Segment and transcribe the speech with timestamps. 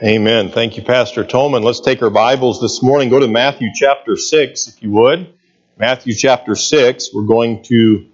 [0.00, 0.52] Amen.
[0.52, 1.64] Thank you, Pastor Tolman.
[1.64, 3.08] Let's take our Bibles this morning.
[3.08, 5.34] Go to Matthew chapter 6, if you would.
[5.76, 7.12] Matthew chapter 6.
[7.12, 8.06] We're going to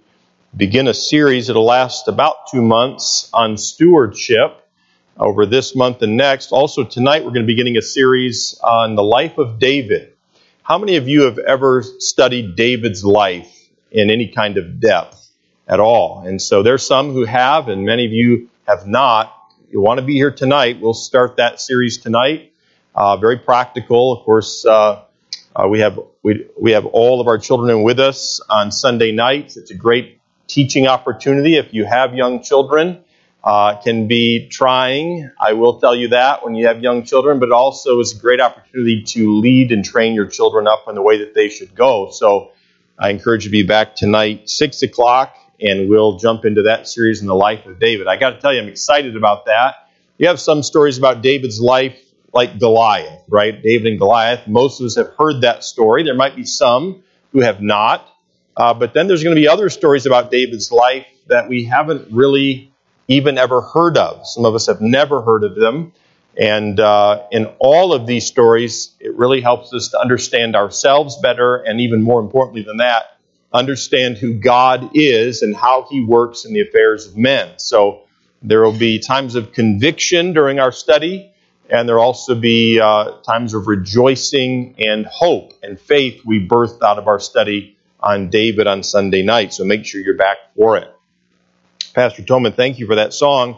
[0.57, 4.67] begin a series that'll last about two months on stewardship
[5.15, 6.51] over this month and next.
[6.51, 10.11] Also, tonight we're going to be beginning a series on the life of David.
[10.63, 15.29] How many of you have ever studied David's life in any kind of depth
[15.67, 16.25] at all?
[16.25, 19.34] And so there's some who have, and many of you have not
[19.71, 22.53] you want to be here tonight, we'll start that series tonight.
[22.93, 24.13] Uh, very practical.
[24.13, 25.03] Of course, uh,
[25.55, 29.57] uh, we have we, we have all of our children with us on Sunday nights.
[29.57, 31.55] It's a great teaching opportunity.
[31.57, 33.03] If you have young children,
[33.43, 35.29] uh, can be trying.
[35.39, 38.41] I will tell you that when you have young children, but also is a great
[38.41, 42.09] opportunity to lead and train your children up in the way that they should go.
[42.11, 42.51] So
[42.97, 47.21] I encourage you to be back tonight, six o'clock and we'll jump into that series
[47.21, 48.07] in the life of David.
[48.07, 49.75] I got to tell you, I'm excited about that.
[50.17, 51.97] You have some stories about David's life,
[52.33, 53.61] like Goliath, right?
[53.61, 54.47] David and Goliath.
[54.47, 56.03] Most of us have heard that story.
[56.03, 58.07] There might be some who have not.
[58.57, 62.11] Uh, but then there's going to be other stories about David's life that we haven't
[62.11, 62.71] really
[63.07, 64.25] even ever heard of.
[64.25, 65.93] Some of us have never heard of them.
[66.37, 71.55] And uh, in all of these stories, it really helps us to understand ourselves better,
[71.57, 73.14] and even more importantly than that,
[73.55, 77.57] understand who God is and how He works in the affairs of men.
[77.57, 78.01] So
[78.41, 81.31] there will be times of conviction during our study,
[81.69, 86.83] and there will also be uh, times of rejoicing and hope and faith we birthed
[86.83, 89.53] out of our study on David on Sunday night.
[89.53, 90.93] So make sure you're back for it.
[91.93, 93.57] Pastor Tolman, thank you for that song.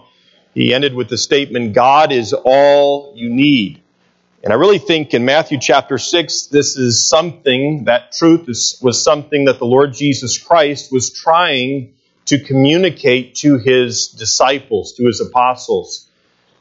[0.53, 3.81] He ended with the statement, God is all you need.
[4.43, 9.03] And I really think in Matthew chapter 6, this is something, that truth is, was
[9.03, 15.21] something that the Lord Jesus Christ was trying to communicate to his disciples, to his
[15.21, 16.07] apostles.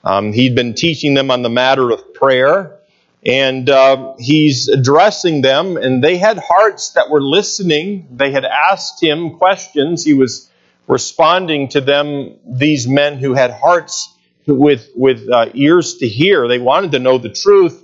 [0.03, 2.79] Um, he'd been teaching them on the matter of prayer,
[3.27, 8.09] and uh, he's addressing them, and they had hearts that were listening.
[8.11, 10.03] They had asked him questions.
[10.03, 10.51] He was
[10.89, 14.16] responding to them, these men who had hearts
[14.47, 16.49] with, with uh, ears to hear.
[16.49, 17.83] They wanted to know the truth.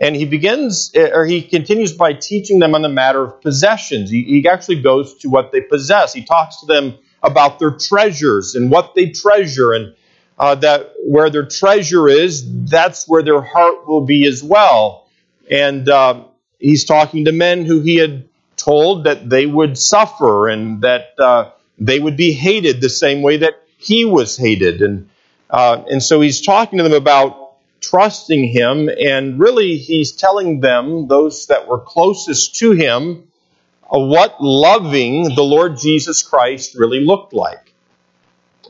[0.00, 4.10] And he begins, or he continues by teaching them on the matter of possessions.
[4.10, 6.12] He, he actually goes to what they possess.
[6.12, 9.96] He talks to them about their treasures and what they treasure, and
[10.38, 15.08] uh, that where their treasure is, that's where their heart will be as well.
[15.50, 16.26] And uh,
[16.60, 21.50] he's talking to men who he had told that they would suffer and that uh,
[21.78, 24.80] they would be hated the same way that he was hated.
[24.80, 25.08] And
[25.50, 27.48] uh, and so he's talking to them about
[27.80, 33.28] trusting him, and really he's telling them, those that were closest to him,
[33.84, 37.72] uh, what loving the Lord Jesus Christ really looked like.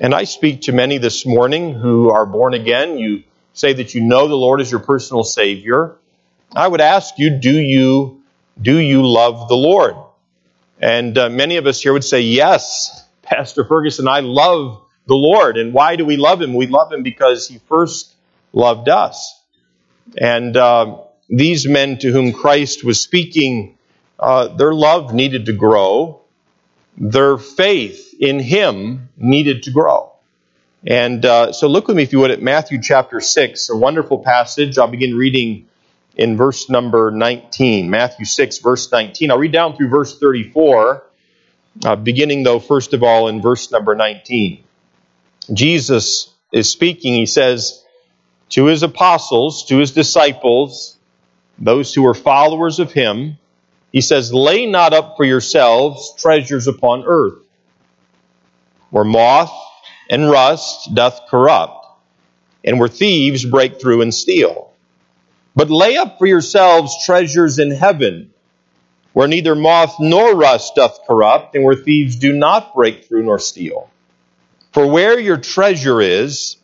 [0.01, 2.99] And I speak to many this morning who are born again.
[2.99, 5.97] You say that you know the Lord is your personal Savior.
[6.55, 8.23] I would ask you, do you,
[8.61, 9.97] do you love the Lord?
[10.81, 15.57] And uh, many of us here would say, yes, Pastor Ferguson, I love the Lord.
[15.57, 16.55] And why do we love Him?
[16.55, 18.15] We love Him because He first
[18.53, 19.43] loved us.
[20.17, 20.99] And uh,
[21.29, 23.77] these men to whom Christ was speaking,
[24.19, 26.21] uh, their love needed to grow.
[26.97, 30.13] Their faith in Him needed to grow.
[30.87, 34.19] And uh, so look with me, if you would, at Matthew chapter 6, a wonderful
[34.19, 34.79] passage.
[34.79, 35.67] I'll begin reading
[36.17, 37.91] in verse number 19.
[37.91, 39.31] Matthew 6, verse 19.
[39.31, 41.05] I'll read down through verse 34,
[41.85, 44.65] uh, beginning, though, first of all, in verse number 19.
[45.53, 47.85] Jesus is speaking, he says
[48.51, 50.97] to his apostles, to his disciples,
[51.59, 53.39] those who are followers of him,
[53.93, 57.39] he says, Lay not up for yourselves treasures upon earth,
[58.91, 59.53] where moth
[60.09, 61.87] and rust doth corrupt,
[62.65, 64.73] and where thieves break through and steal.
[65.57, 68.33] But lay up for yourselves treasures in heaven,
[69.13, 73.39] where neither moth nor rust doth corrupt, and where thieves do not break through nor
[73.39, 73.91] steal.
[74.73, 76.57] For where your treasure is,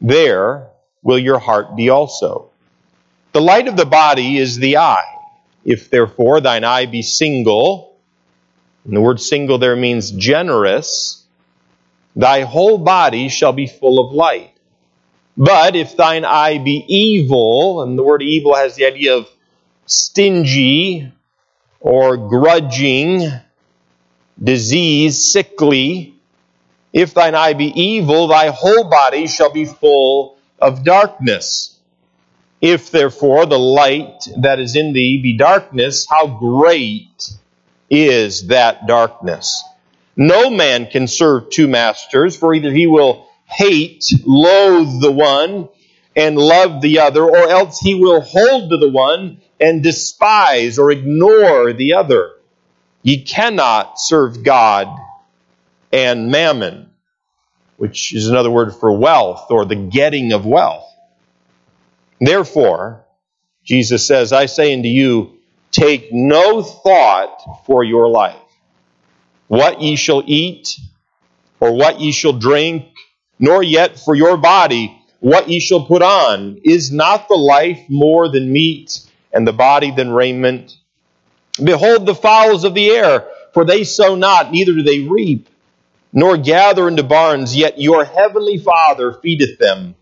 [0.00, 0.68] there
[1.02, 2.50] will your heart be also.
[3.32, 5.04] The light of the body is the eye.
[5.64, 7.96] If therefore thine eye be single,
[8.84, 11.24] and the word single there means generous,
[12.16, 14.50] thy whole body shall be full of light.
[15.36, 19.28] But if thine eye be evil, and the word evil has the idea of
[19.86, 21.10] stingy
[21.80, 23.30] or grudging,
[24.42, 26.11] disease, sickly,
[26.92, 31.78] if thine eye be evil, thy whole body shall be full of darkness.
[32.60, 37.32] If therefore the light that is in thee be darkness, how great
[37.90, 39.64] is that darkness?
[40.16, 45.68] No man can serve two masters, for either he will hate, loathe the one,
[46.14, 50.90] and love the other, or else he will hold to the one and despise or
[50.90, 52.32] ignore the other.
[53.02, 54.88] Ye cannot serve God
[55.92, 56.90] and mammon,
[57.76, 60.88] which is another word for wealth or the getting of wealth.
[62.20, 63.04] Therefore,
[63.64, 65.38] Jesus says, I say unto you,
[65.70, 68.36] take no thought for your life,
[69.48, 70.78] what ye shall eat,
[71.60, 72.86] or what ye shall drink,
[73.38, 76.60] nor yet for your body, what ye shall put on.
[76.64, 79.00] Is not the life more than meat,
[79.32, 80.76] and the body than raiment?
[81.62, 85.48] Behold the fowls of the air, for they sow not, neither do they reap,
[86.12, 89.94] nor gather into barns, yet your heavenly Father feedeth them.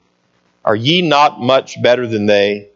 [0.64, 2.68] Are ye not much better than they?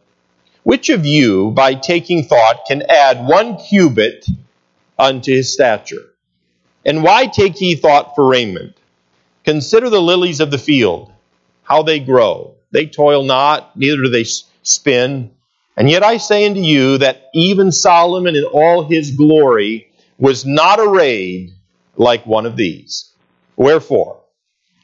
[0.62, 4.24] Which of you, by taking thought, can add one cubit
[4.98, 6.10] unto his stature?
[6.86, 8.76] And why take ye thought for raiment?
[9.44, 11.12] Consider the lilies of the field,
[11.62, 12.54] how they grow.
[12.70, 14.24] They toil not, neither do they
[14.62, 15.32] spin.
[15.76, 20.78] And yet I say unto you that even Solomon in all his glory was not
[20.80, 21.52] arrayed
[21.96, 23.10] like one of these.
[23.56, 24.20] Wherefore,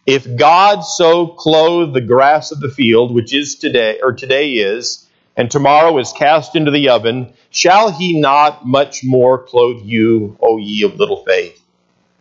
[0.06, 5.08] if God so clothe the grass of the field, which is today, or today is,
[5.36, 10.58] and tomorrow is cast into the oven, shall he not much more clothe you, O
[10.58, 11.60] ye of little faith?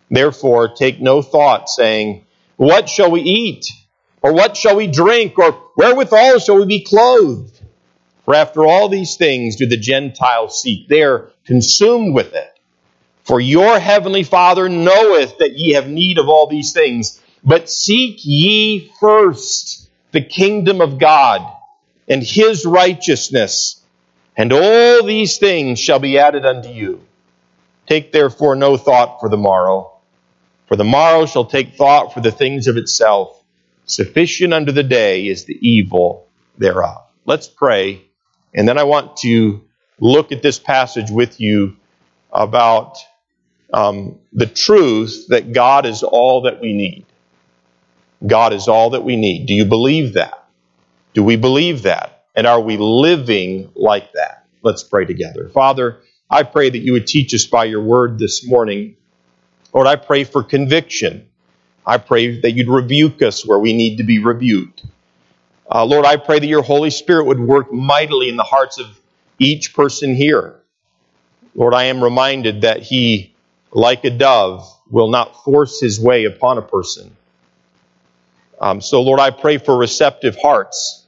[0.10, 2.26] Therefore, take no thought, saying,
[2.58, 3.72] What shall we eat?
[4.22, 5.38] Or what shall we drink?
[5.38, 7.60] Or wherewithal shall we be clothed?
[8.26, 10.88] For after all these things do the Gentiles seek.
[10.88, 12.59] They are consumed with it.
[13.30, 17.22] For your heavenly Father knoweth that ye have need of all these things.
[17.44, 21.48] But seek ye first the kingdom of God
[22.08, 23.86] and his righteousness,
[24.36, 27.06] and all these things shall be added unto you.
[27.86, 29.92] Take therefore no thought for the morrow,
[30.66, 33.44] for the morrow shall take thought for the things of itself.
[33.86, 36.26] Sufficient unto the day is the evil
[36.58, 37.04] thereof.
[37.26, 38.02] Let's pray,
[38.56, 39.62] and then I want to
[40.00, 41.76] look at this passage with you
[42.32, 42.98] about
[43.74, 47.06] um, the truth that God is all that we need.
[48.26, 49.46] God is all that we need.
[49.46, 50.48] Do you believe that?
[51.14, 52.26] Do we believe that?
[52.36, 54.46] And are we living like that?
[54.62, 55.50] Let's pray together.
[55.50, 56.00] Father,
[56.30, 58.98] I pray that you would teach us by your word this morning.
[59.74, 61.30] Lord, I pray for conviction.
[61.86, 64.84] I pray that you'd rebuke us where we need to be rebuked.
[65.72, 68.88] Uh, Lord, I pray that your Holy Spirit would work mightily in the hearts of
[69.38, 70.60] each person here.
[71.56, 73.36] Lord, I am reminded that he,
[73.72, 77.12] like a dove, will not force his way upon a person
[78.60, 81.06] um, so, Lord, I pray for receptive hearts,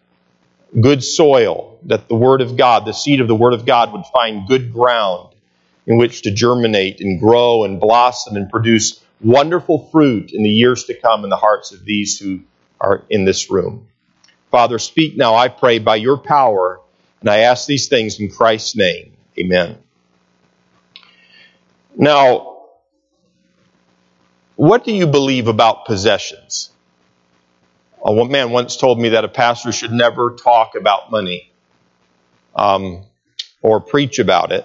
[0.79, 4.05] good soil, that the Word of God, the seed of the Word of God, would
[4.13, 5.35] find good ground
[5.87, 10.85] in which to germinate and grow and blossom and produce wonderful fruit in the years
[10.85, 12.41] to come in the hearts of these who
[12.81, 13.87] are in this room.
[14.51, 16.81] Father, speak now, I pray, by your power,
[17.21, 19.13] and I ask these things in Christ's name.
[19.39, 19.77] Amen.
[21.95, 22.50] Now,
[24.61, 26.69] what do you believe about possessions?
[28.05, 31.51] A man once told me that a pastor should never talk about money
[32.55, 33.03] um,
[33.63, 34.63] or preach about it.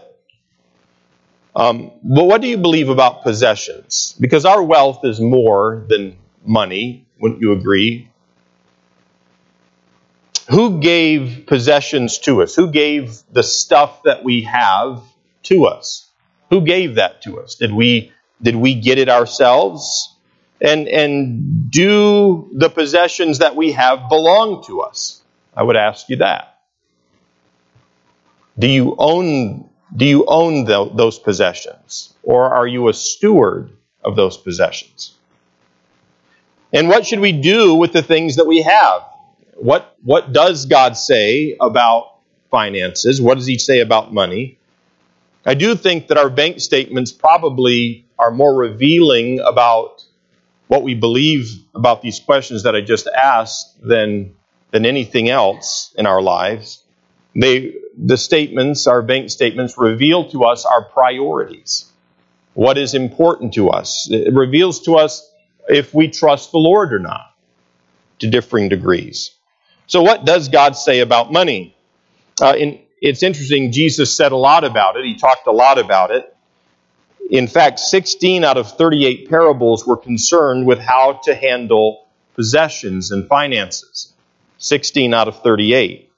[1.54, 4.14] Um, but what do you believe about possessions?
[4.20, 8.10] Because our wealth is more than money, wouldn't you agree?
[10.50, 12.54] Who gave possessions to us?
[12.54, 15.02] Who gave the stuff that we have
[15.44, 16.06] to us?
[16.50, 17.54] Who gave that to us?
[17.54, 20.16] Did we did we get it ourselves?
[20.60, 25.22] and, and do the possessions that we have belong to us?
[25.54, 26.58] I would ask you that.
[28.58, 32.14] Do you own, do you own the, those possessions?
[32.22, 33.70] Or are you a steward
[34.02, 35.14] of those possessions?
[36.72, 39.02] And what should we do with the things that we have?
[39.54, 42.16] What, what does God say about
[42.50, 43.20] finances?
[43.20, 44.55] What does He say about money?
[45.46, 50.04] I do think that our bank statements probably are more revealing about
[50.66, 54.34] what we believe about these questions that I just asked than,
[54.72, 56.82] than anything else in our lives.
[57.36, 61.92] They, the statements, our bank statements, reveal to us our priorities.
[62.54, 64.08] What is important to us.
[64.10, 65.30] It reveals to us
[65.68, 67.36] if we trust the Lord or not
[68.18, 69.30] to differing degrees.
[69.86, 71.76] So, what does God say about money?
[72.40, 75.04] Uh, in, it's interesting, Jesus said a lot about it.
[75.04, 76.34] He talked a lot about it.
[77.30, 83.26] In fact, 16 out of 38 parables were concerned with how to handle possessions and
[83.26, 84.12] finances.
[84.58, 86.10] 16 out of 38.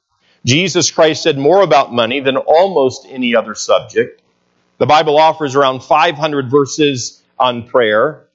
[0.45, 4.23] Jesus Christ said more about money than almost any other subject.
[4.79, 8.27] The Bible offers around 500 verses on prayer,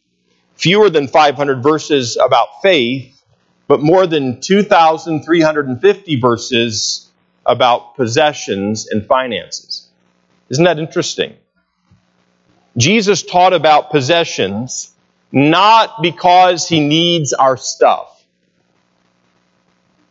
[0.55, 3.23] fewer than 500 verses about faith,
[3.67, 7.02] but more than 2,350 verses
[7.45, 9.89] about possessions and finances.
[10.50, 11.35] Isn't that interesting?
[12.77, 14.93] Jesus taught about possessions
[15.31, 18.23] not because he needs our stuff,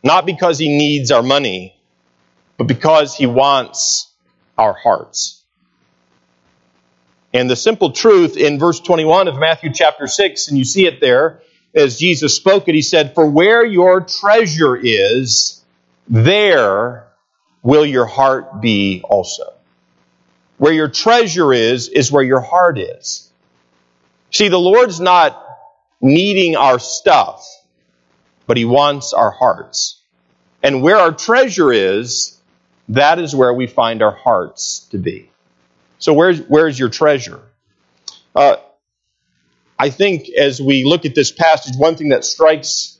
[0.02, 1.76] not because he needs our money,
[2.58, 4.10] but because he wants
[4.58, 5.42] our hearts.
[7.32, 11.00] And the simple truth in verse 21 of Matthew chapter 6, and you see it
[11.00, 11.40] there,
[11.74, 15.64] as Jesus spoke it, he said, For where your treasure is,
[16.08, 17.06] there
[17.62, 19.54] will your heart be also.
[20.58, 23.30] Where your treasure is, is where your heart is.
[24.30, 25.44] See, the Lord's not
[26.00, 27.46] needing our stuff,
[28.46, 30.00] but He wants our hearts.
[30.62, 32.38] And where our treasure is,
[32.88, 35.30] that is where we find our hearts to be.
[35.98, 37.40] So, where's, where's your treasure?
[38.34, 38.56] Uh,
[39.78, 42.98] I think as we look at this passage, one thing that strikes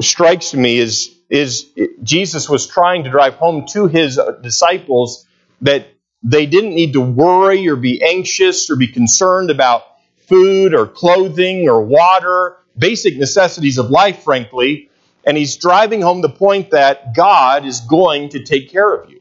[0.00, 1.66] strikes me is is
[2.04, 5.26] Jesus was trying to drive home to his disciples
[5.62, 5.88] that
[6.22, 9.82] they didn't need to worry or be anxious or be concerned about
[10.28, 14.90] food or clothing or water, basic necessities of life, frankly.
[15.26, 19.20] And he's driving home the point that God is going to take care of you.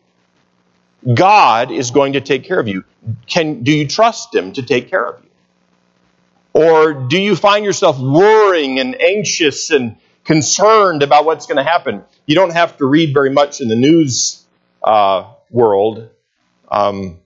[1.15, 2.83] God is going to take care of you.
[3.25, 5.29] Can, do you trust him to take care of you?
[6.53, 12.03] Or do you find yourself worrying and anxious and concerned about what's going to happen?
[12.25, 14.45] You don't have to read very much in the news
[14.83, 16.09] uh, world
[16.69, 17.19] um,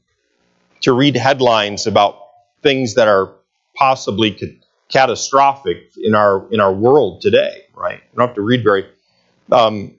[0.81, 2.19] to read headlines about
[2.61, 3.33] things that are
[3.75, 7.63] possibly catastrophic in our in our world today.
[7.73, 8.01] Right?
[8.11, 8.87] You don't have to read very.
[9.51, 9.93] Um,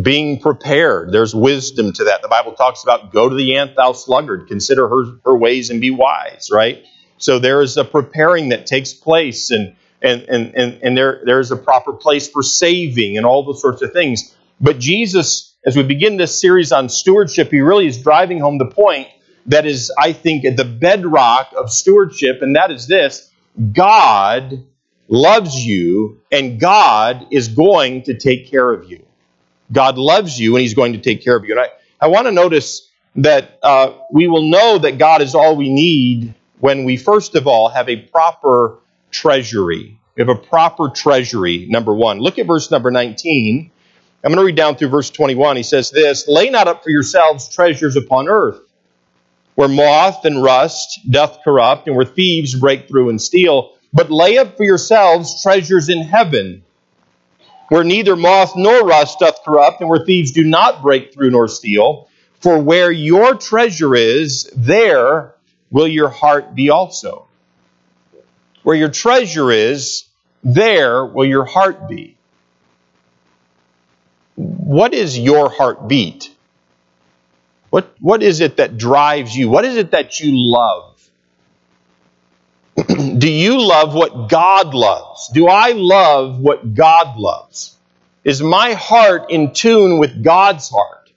[0.00, 1.12] being prepared.
[1.12, 2.22] There's wisdom to that.
[2.22, 5.80] The Bible talks about go to the ant, thou sluggard, consider her, her ways and
[5.80, 6.84] be wise, right?
[7.18, 11.40] So there is a preparing that takes place, and and and and, and there there
[11.40, 14.34] is a proper place for saving and all those sorts of things.
[14.60, 18.66] But Jesus, as we begin this series on stewardship, he really is driving home the
[18.66, 19.08] point
[19.46, 23.30] that is, I think, the bedrock of stewardship, and that is this:
[23.72, 24.64] God
[25.08, 29.04] loves you, and God is going to take care of you.
[29.72, 31.52] God loves you, and He's going to take care of you.
[31.52, 31.68] And I,
[32.00, 36.34] I want to notice that uh, we will know that God is all we need
[36.60, 38.78] when we first of all have a proper
[39.12, 39.98] treasury.
[40.16, 42.18] We have a proper treasury, number one.
[42.18, 43.70] Look at verse number 19.
[44.24, 45.56] I'm going to read down through verse 21.
[45.56, 48.60] He says this Lay not up for yourselves treasures upon earth,
[49.54, 54.38] where moth and rust doth corrupt, and where thieves break through and steal, but lay
[54.38, 56.62] up for yourselves treasures in heaven,
[57.68, 61.48] where neither moth nor rust doth corrupt, and where thieves do not break through nor
[61.48, 62.08] steal.
[62.40, 65.34] For where your treasure is, there
[65.70, 67.28] will your heart be also.
[68.62, 70.04] Where your treasure is,
[70.44, 72.16] there will your heart be.
[74.34, 76.30] What is your heartbeat?
[77.70, 79.48] What, what is it that drives you?
[79.48, 80.92] What is it that you love?
[83.18, 85.28] Do you love what God loves?
[85.28, 87.76] Do I love what God loves?
[88.24, 91.10] Is my heart in tune with God's heart?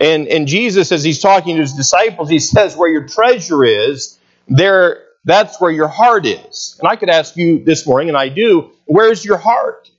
[0.00, 4.18] And, and Jesus, as he's talking to his disciples, he says, Where your treasure is,
[4.46, 6.76] there, that's where your heart is.
[6.78, 9.90] And I could ask you this morning, and I do, where's your heart?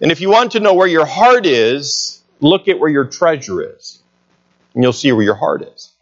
[0.00, 3.76] And if you want to know where your heart is, look at where your treasure
[3.76, 4.02] is.
[4.74, 5.92] And you'll see where your heart is.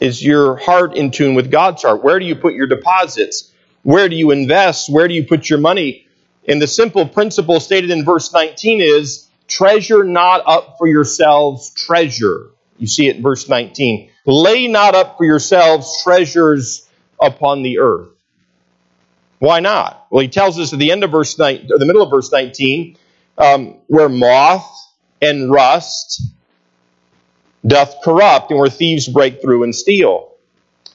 [0.00, 2.02] Is your heart in tune with God's heart?
[2.02, 3.52] Where do you put your deposits?
[3.84, 4.90] Where do you invest?
[4.90, 6.06] Where do you put your money?
[6.48, 12.51] And the simple principle stated in verse 19 is Treasure not up for yourselves treasure.
[12.82, 14.10] You see it in verse 19.
[14.26, 16.88] Lay not up for yourselves treasures
[17.20, 18.08] upon the earth.
[19.38, 20.08] Why not?
[20.10, 22.32] Well, he tells us at the end of verse 9, or the middle of verse
[22.32, 22.98] 19,
[23.38, 24.68] um, where moth
[25.20, 26.22] and rust
[27.64, 30.32] doth corrupt, and where thieves break through and steal.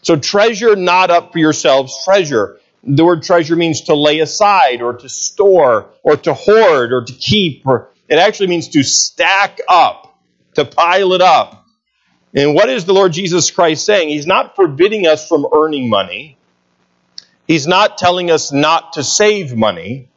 [0.02, 2.60] So treasure not up for yourselves treasure.
[2.84, 7.14] The word treasure means to lay aside, or to store, or to hoard, or to
[7.14, 10.20] keep, or it actually means to stack up,
[10.56, 11.64] to pile it up.
[12.38, 14.10] And what is the Lord Jesus Christ saying?
[14.10, 16.38] He's not forbidding us from earning money.
[17.48, 20.08] He's not telling us not to save money.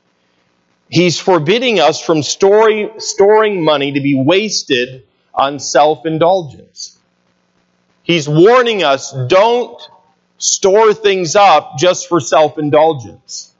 [0.91, 6.99] He's forbidding us from story, storing money to be wasted on self indulgence.
[8.03, 9.81] He's warning us don't
[10.37, 13.55] store things up just for self indulgence.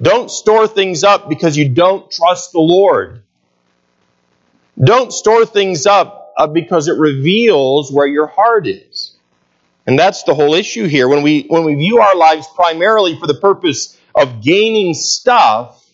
[0.00, 3.24] Don't store things up because you don't trust the Lord.
[4.78, 9.16] Don't store things up Uh, because it reveals where your heart is.
[9.88, 11.08] And that's the whole issue here.
[11.08, 15.84] When we, when we view our lives primarily for the purpose of gaining stuff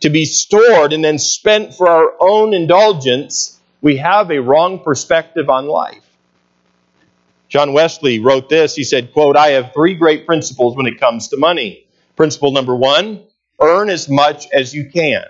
[0.00, 5.48] to be stored and then spent for our own indulgence, we have a wrong perspective
[5.48, 6.02] on life.
[7.48, 8.74] John Wesley wrote this.
[8.74, 11.86] He said, quote, I have three great principles when it comes to money.
[12.16, 13.22] Principle number one,
[13.60, 15.24] earn as much as you can.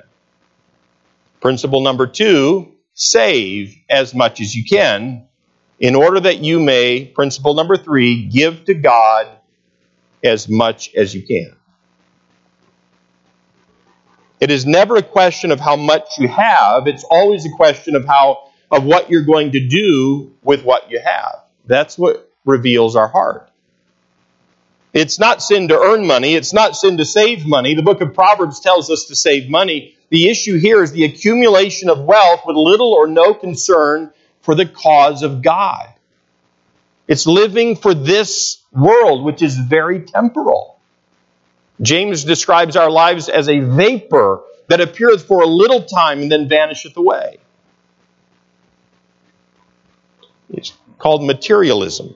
[1.42, 5.26] Principle number two, save as much as you can
[5.78, 9.28] in order that you may, principle number three, give to God
[10.22, 11.54] as much as you can.
[14.40, 18.04] It is never a question of how much you have, it's always a question of
[18.04, 21.44] how of what you're going to do with what you have.
[21.66, 23.50] That's what reveals our heart.
[24.92, 27.74] It's not sin to earn money, it's not sin to save money.
[27.74, 29.96] The book of Proverbs tells us to save money.
[30.14, 34.64] The issue here is the accumulation of wealth with little or no concern for the
[34.64, 35.88] cause of God.
[37.08, 40.78] It's living for this world, which is very temporal.
[41.82, 46.48] James describes our lives as a vapor that appeareth for a little time and then
[46.48, 47.38] vanisheth away.
[50.48, 52.14] It's called materialism.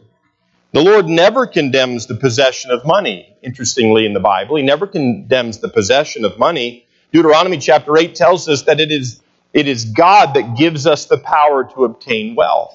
[0.71, 4.55] The Lord never condemns the possession of money, interestingly, in the Bible.
[4.55, 6.85] He never condemns the possession of money.
[7.12, 9.21] Deuteronomy chapter 8 tells us that it is,
[9.53, 12.75] it is God that gives us the power to obtain wealth.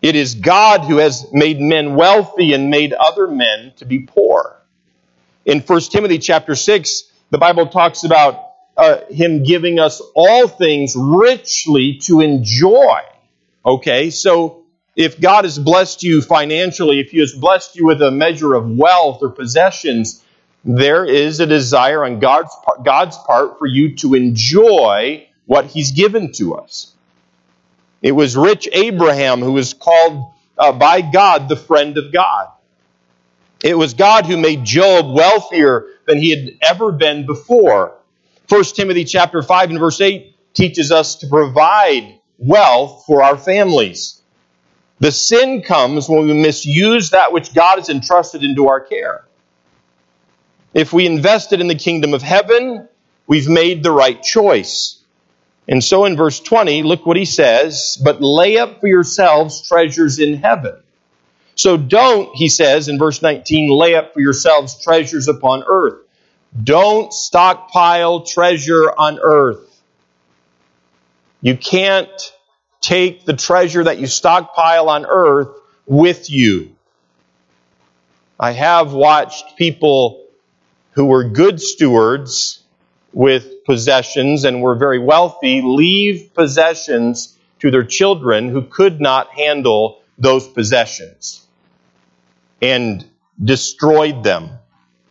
[0.00, 4.56] It is God who has made men wealthy and made other men to be poor.
[5.44, 8.44] In 1 Timothy chapter 6, the Bible talks about
[8.76, 13.00] uh, him giving us all things richly to enjoy.
[13.66, 18.10] Okay, so if God has blessed you financially, if He has blessed you with a
[18.10, 20.24] measure of wealth or possessions,
[20.64, 25.92] there is a desire on God's part, God's part for you to enjoy what He's
[25.92, 26.92] given to us.
[28.02, 32.48] It was rich Abraham who was called uh, by God the friend of God.
[33.62, 37.96] It was God who made Job wealthier than he had ever been before.
[38.48, 44.22] 1 Timothy chapter 5 and verse 8 teaches us to provide wealth for our families.
[45.00, 49.24] The sin comes when we misuse that which God has entrusted into our care.
[50.74, 52.88] If we invested in the kingdom of heaven,
[53.26, 55.02] we've made the right choice.
[55.66, 60.18] And so in verse 20, look what he says, but lay up for yourselves treasures
[60.18, 60.76] in heaven.
[61.54, 66.06] So don't, he says in verse 19, lay up for yourselves treasures upon earth.
[66.62, 69.82] Don't stockpile treasure on earth.
[71.42, 72.32] You can't
[72.80, 75.48] take the treasure that you stockpile on earth
[75.86, 76.74] with you.
[78.40, 80.27] I have watched people
[80.98, 82.64] who were good stewards
[83.12, 90.02] with possessions and were very wealthy leave possessions to their children who could not handle
[90.18, 91.46] those possessions
[92.60, 93.08] and
[93.40, 94.50] destroyed them,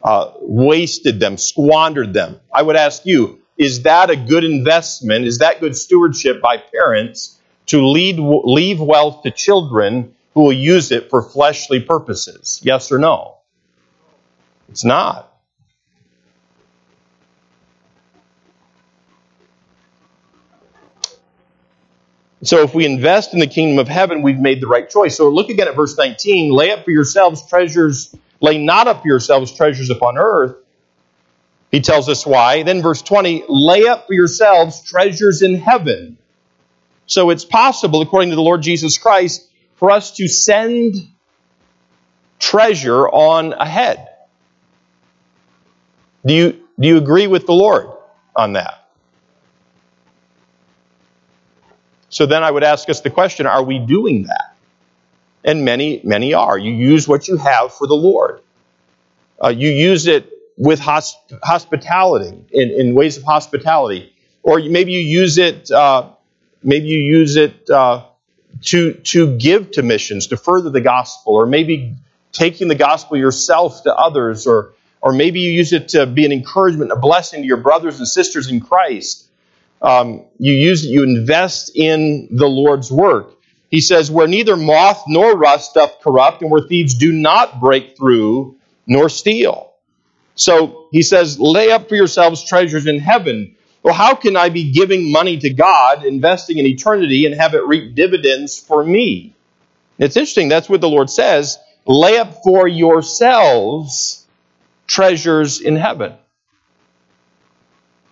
[0.04, 2.38] uh, wasted them, squandered them.
[2.54, 5.23] I would ask you, is that a good investment?
[5.23, 10.91] Is that good stewardship by parents to lead, leave wealth to children who will use
[10.91, 12.60] it for fleshly purposes?
[12.62, 13.38] Yes or no?
[14.67, 15.37] It's not.
[22.47, 25.17] So if we invest in the kingdom of heaven, we've made the right choice.
[25.17, 26.53] So look again at verse 19.
[26.53, 30.55] Lay up for yourselves treasures, lay not up for yourselves treasures upon earth.
[31.71, 32.63] He tells us why.
[32.63, 36.17] Then verse 20, lay up for yourselves treasures in heaven.
[37.05, 40.95] So it's possible, according to the Lord Jesus Christ, for us to send
[42.39, 44.07] treasure on ahead.
[46.25, 47.89] Do you, do you agree with the Lord
[48.38, 48.76] on that?
[52.17, 54.56] So then I would ask us the question are we doing that?
[55.43, 56.58] And many, many are.
[56.58, 58.41] You use what you have for the Lord.
[59.39, 60.27] Uh, you use it
[60.58, 64.15] with hosp- hospitality, in, in ways of hospitality.
[64.41, 66.10] Or maybe you use it, uh,
[66.63, 68.06] maybe you use it uh,
[68.62, 71.97] to, to give to missions, to further the gospel, or maybe
[72.32, 76.32] taking the gospel yourself to others, or, or maybe you use it to be an
[76.32, 79.26] encouragement, a blessing to your brothers and sisters in Christ
[79.81, 83.33] um, you use you invest in the Lord's work.
[83.69, 87.97] He says, where neither moth nor rust doth corrupt, and where thieves do not break
[87.97, 89.73] through nor steal.
[90.35, 93.55] So he says, lay up for yourselves treasures in heaven.
[93.83, 97.65] Well, how can I be giving money to God, investing in eternity, and have it
[97.65, 99.33] reap dividends for me?
[99.97, 100.47] It's interesting.
[100.47, 101.57] That's what the Lord says.
[101.85, 104.25] Lay up for yourselves
[104.87, 106.13] treasures in heaven.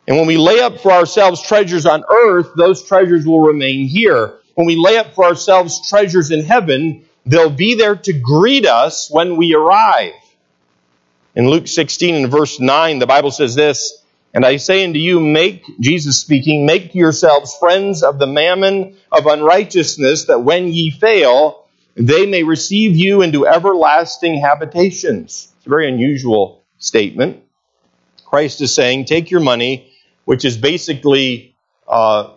[0.08, 4.36] And when we lay up for ourselves treasures on earth, those treasures will remain here.
[4.54, 9.10] When we lay up for ourselves treasures in heaven, they'll be there to greet us
[9.10, 10.13] when we arrive.
[11.36, 14.02] In Luke 16 and verse 9, the Bible says this,
[14.34, 19.26] And I say unto you, make, Jesus speaking, make yourselves friends of the mammon of
[19.26, 21.65] unrighteousness, that when ye fail,
[21.96, 25.52] they may receive you into everlasting habitations.
[25.58, 27.41] It's a very unusual statement.
[28.24, 29.91] Christ is saying, take your money,
[30.26, 31.56] which is basically
[31.88, 32.34] uh,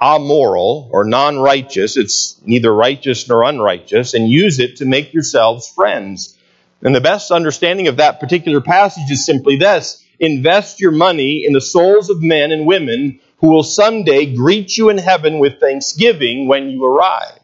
[0.00, 5.68] amoral or non righteous, it's neither righteous nor unrighteous, and use it to make yourselves
[5.68, 6.36] friends.
[6.82, 11.52] And the best understanding of that particular passage is simply this invest your money in
[11.54, 16.46] the souls of men and women who will someday greet you in heaven with thanksgiving
[16.46, 17.38] when you arrive.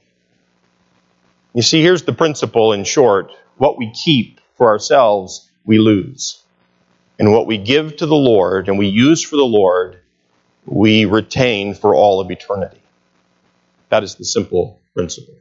[1.54, 6.42] You see, here's the principle in short what we keep for ourselves, we lose.
[7.18, 10.00] And what we give to the Lord and we use for the Lord,
[10.66, 12.80] we retain for all of eternity.
[13.88, 15.34] That is the simple principle.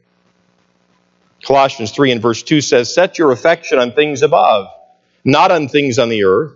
[1.44, 4.68] Colossians 3 and verse 2 says, Set your affection on things above,
[5.24, 6.54] not on things on the earth.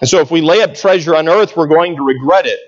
[0.00, 2.58] And so if we lay up treasure on earth, we're going to regret it.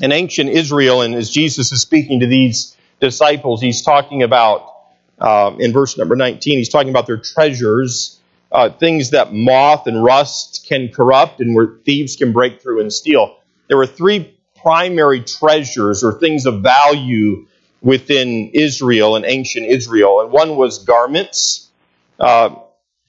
[0.00, 4.74] In ancient Israel, and as Jesus is speaking to these disciples, he's talking about,
[5.18, 8.17] uh, in verse number 19, he's talking about their treasures,
[8.50, 12.92] uh, things that moth and rust can corrupt and where thieves can break through and
[12.92, 17.46] steal there were three primary treasures or things of value
[17.80, 21.70] within Israel and ancient Israel, and one was garments,
[22.18, 22.56] uh,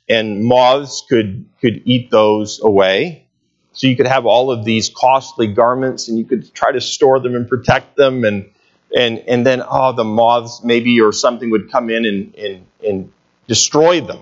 [0.07, 3.25] and moths could could eat those away.
[3.73, 7.19] So you could have all of these costly garments, and you could try to store
[7.19, 8.51] them and protect them, and
[8.95, 13.13] and and then oh, the moths maybe or something would come in and and, and
[13.47, 14.19] destroy them.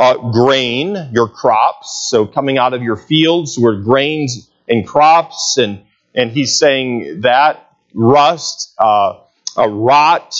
[0.00, 5.82] Uh, grain, your crops, so coming out of your fields were grains and crops, and
[6.14, 9.18] and he's saying that rust, uh,
[9.58, 10.38] a rot,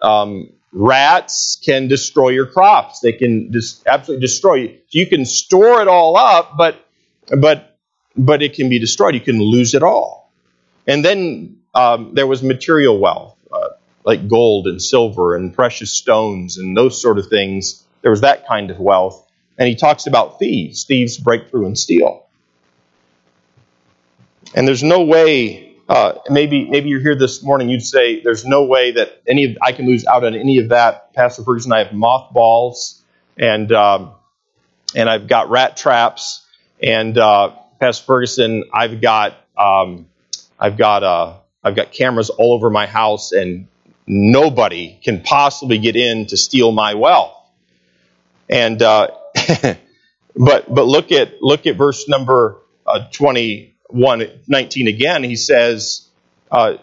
[0.00, 3.00] um, rats can destroy your crops.
[3.00, 4.78] They can just absolutely destroy you.
[4.88, 6.82] You can store it all up, but
[7.38, 7.76] but
[8.16, 9.14] but it can be destroyed.
[9.14, 10.32] You can lose it all.
[10.86, 13.68] And then um, there was material wealth, uh,
[14.04, 17.84] like gold and silver and precious stones and those sort of things.
[18.02, 19.26] There was that kind of wealth.
[19.58, 20.84] And he talks about thieves.
[20.84, 22.26] Thieves break through and steal.
[24.54, 28.64] And there's no way, uh, maybe maybe you're here this morning, you'd say, there's no
[28.64, 31.14] way that any of I can lose out on any of that.
[31.14, 33.02] Pastor Ferguson, I have mothballs
[33.36, 34.12] and um,
[34.94, 36.46] and I've got rat traps,
[36.82, 40.06] and uh, Pastor Ferguson, I've got um,
[40.58, 43.68] I've got uh, I've got cameras all over my house, and
[44.06, 47.36] nobody can possibly get in to steal my wealth.
[48.48, 49.08] And uh,
[50.36, 56.08] but but look at look at verse number uh, 20 1 19 again, he says,
[56.50, 56.74] uh,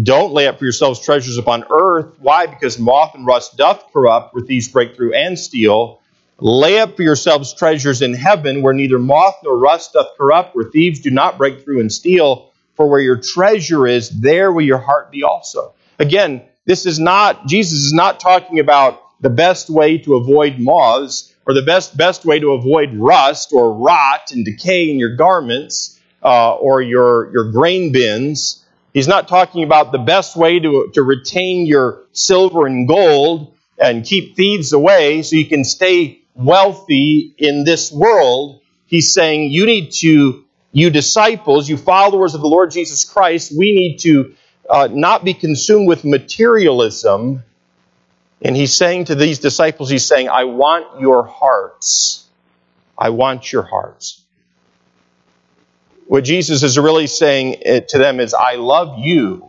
[0.00, 2.16] Don't lay up for yourselves treasures upon earth.
[2.20, 2.46] Why?
[2.46, 6.00] Because moth and rust doth corrupt, where thieves break through and steal.
[6.38, 10.68] Lay up for yourselves treasures in heaven, where neither moth nor rust doth corrupt, where
[10.68, 12.50] thieves do not break through and steal.
[12.74, 15.74] For where your treasure is, there will your heart be also.
[15.98, 21.34] Again, this is not, Jesus is not talking about the best way to avoid moths
[21.46, 25.98] or the best, best way to avoid rust or rot and decay in your garments
[26.22, 28.64] uh, or your, your grain bins.
[28.92, 34.04] He's not talking about the best way to, to retain your silver and gold and
[34.04, 38.60] keep thieves away so you can stay wealthy in this world.
[38.86, 43.72] He's saying you need to, you disciples, you followers of the Lord Jesus Christ, we
[43.72, 44.34] need to
[44.68, 47.42] uh, not be consumed with materialism.
[48.44, 52.26] And he's saying to these disciples, he's saying, I want your hearts.
[52.98, 54.20] I want your hearts.
[56.06, 59.48] What Jesus is really saying eh, to them is, I love you.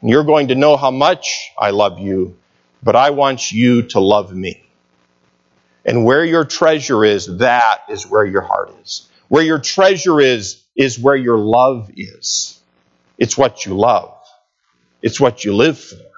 [0.00, 2.36] And you're going to know how much I love you,
[2.82, 4.62] but I want you to love me.
[5.84, 9.08] And where your treasure is, that is where your heart is.
[9.28, 12.60] Where your treasure is, is where your love is.
[13.18, 14.14] It's what you love.
[15.02, 16.15] It's what you live for.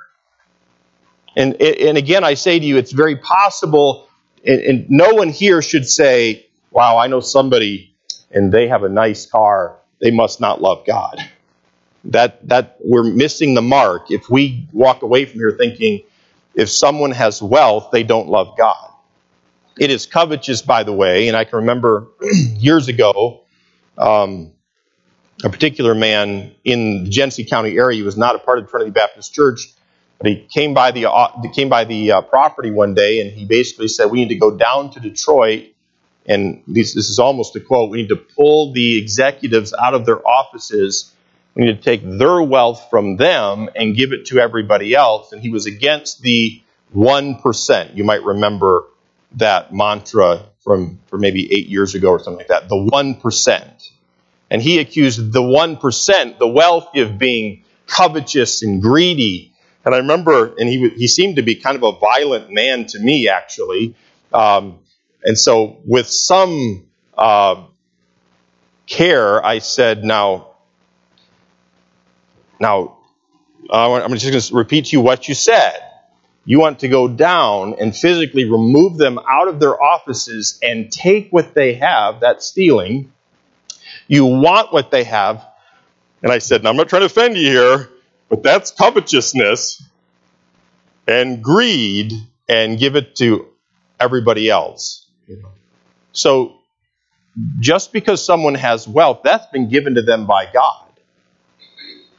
[1.38, 4.08] And, and again, I say to you, it's very possible,
[4.44, 7.94] and, and no one here should say, wow, I know somebody
[8.30, 11.18] and they have a nice car, they must not love God.
[12.04, 16.02] That that we're missing the mark if we walk away from here thinking
[16.54, 18.90] if someone has wealth, they don't love God.
[19.78, 22.08] It is covetous, by the way, and I can remember
[22.56, 23.44] years ago,
[23.96, 24.52] um,
[25.44, 27.96] a particular man in the Genesee County area.
[27.96, 29.68] He was not a part of Trinity Baptist Church,
[30.18, 33.44] but he came by the uh, came by the uh, property one day, and he
[33.44, 35.68] basically said, "We need to go down to Detroit
[36.28, 40.04] and this, this is almost a quote, we need to pull the executives out of
[40.04, 41.10] their offices.
[41.54, 45.32] We need to take their wealth from them and give it to everybody else.
[45.32, 46.62] And he was against the
[46.94, 47.96] 1%.
[47.96, 48.84] You might remember
[49.36, 53.90] that mantra from, from maybe eight years ago or something like that, the 1%.
[54.50, 59.54] And he accused the 1%, the wealthy, of being covetous and greedy.
[59.88, 62.98] And I remember, and he, he seemed to be kind of a violent man to
[62.98, 63.94] me, actually.
[64.34, 64.80] Um,
[65.22, 67.64] and so, with some uh,
[68.86, 70.48] care, I said, now,
[72.60, 72.98] now,
[73.70, 75.80] uh, I'm just going to repeat to you what you said.
[76.44, 81.30] You want to go down and physically remove them out of their offices and take
[81.30, 83.10] what they have, that's stealing.
[84.06, 85.46] You want what they have.
[86.22, 87.88] And I said, now I'm not trying to offend you here,
[88.28, 89.82] but that's covetousness
[91.06, 92.12] and greed
[92.48, 93.48] and give it to
[93.98, 95.06] everybody else.
[96.12, 96.58] So
[97.60, 100.84] just because someone has wealth, that's been given to them by God.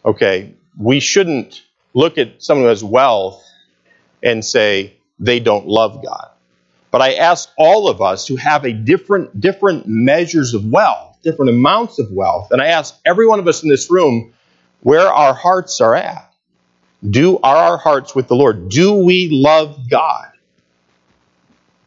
[0.06, 1.62] Okay, we shouldn't
[1.94, 3.44] look at someone who has wealth
[4.24, 6.30] and say they don't love God.
[6.92, 11.50] But I ask all of us who have a different different measures of wealth, different
[11.50, 14.34] amounts of wealth, and I ask every one of us in this room
[14.82, 16.34] where our hearts are at.
[17.08, 18.70] Do are our hearts with the Lord?
[18.70, 20.32] Do we love God?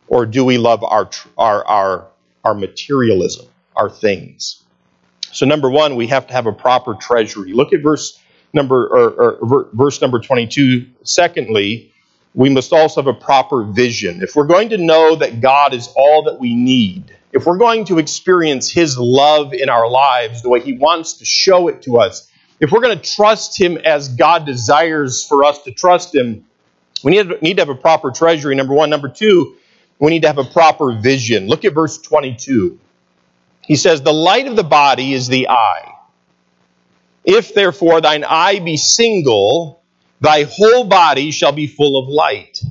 [0.08, 2.06] Or do we love our our our
[2.44, 4.62] our materialism, our things?
[5.32, 7.52] So number 1, we have to have a proper treasury.
[7.52, 8.20] Look at verse
[8.52, 10.86] number or, or verse number 22.
[11.04, 11.92] Secondly,
[12.34, 14.22] we must also have a proper vision.
[14.22, 17.86] If we're going to know that God is all that we need, if we're going
[17.86, 21.98] to experience His love in our lives the way He wants to show it to
[21.98, 22.28] us,
[22.62, 26.44] if we're going to trust Him as God desires for us to trust Him,
[27.02, 28.88] we need, to have a proper treasury, number one.
[28.88, 29.56] Number two,
[29.98, 31.48] we need to have a proper vision.
[31.48, 32.78] Look at verse 22.
[33.62, 35.92] He says, The light of the body is the eye.
[37.24, 39.82] If therefore thine eye be single,
[40.20, 42.62] thy whole body shall be full of light.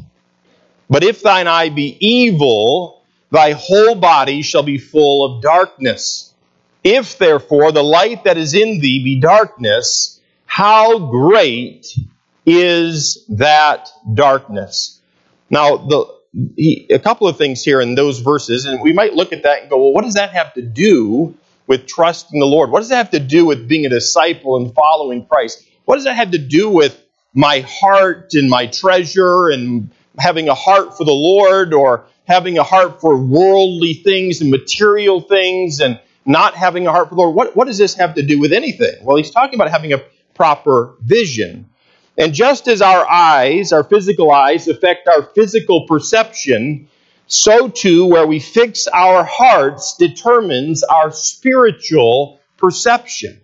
[0.89, 6.30] But if thine eye be evil, thy whole body shall be full of darkness.
[6.83, 11.87] If therefore the light that is in thee be darkness, how great
[12.45, 14.99] is that darkness?
[15.49, 16.05] Now, the,
[16.55, 19.61] he, a couple of things here in those verses, and we might look at that
[19.61, 21.35] and go, well, what does that have to do
[21.67, 22.71] with trusting the Lord?
[22.71, 25.63] What does that have to do with being a disciple and following Christ?
[25.85, 27.01] What does that have to do with
[27.33, 32.63] my heart and my treasure and having a heart for the Lord or having a
[32.63, 37.35] heart for worldly things and material things and not having a heart for the Lord?
[37.35, 39.03] What, what does this have to do with anything?
[39.03, 40.01] Well, he's talking about having a
[40.33, 41.69] proper vision.
[42.17, 46.89] And just as our eyes, our physical eyes, affect our physical perception,
[47.27, 53.39] so too, where we fix our hearts determines our spiritual perception.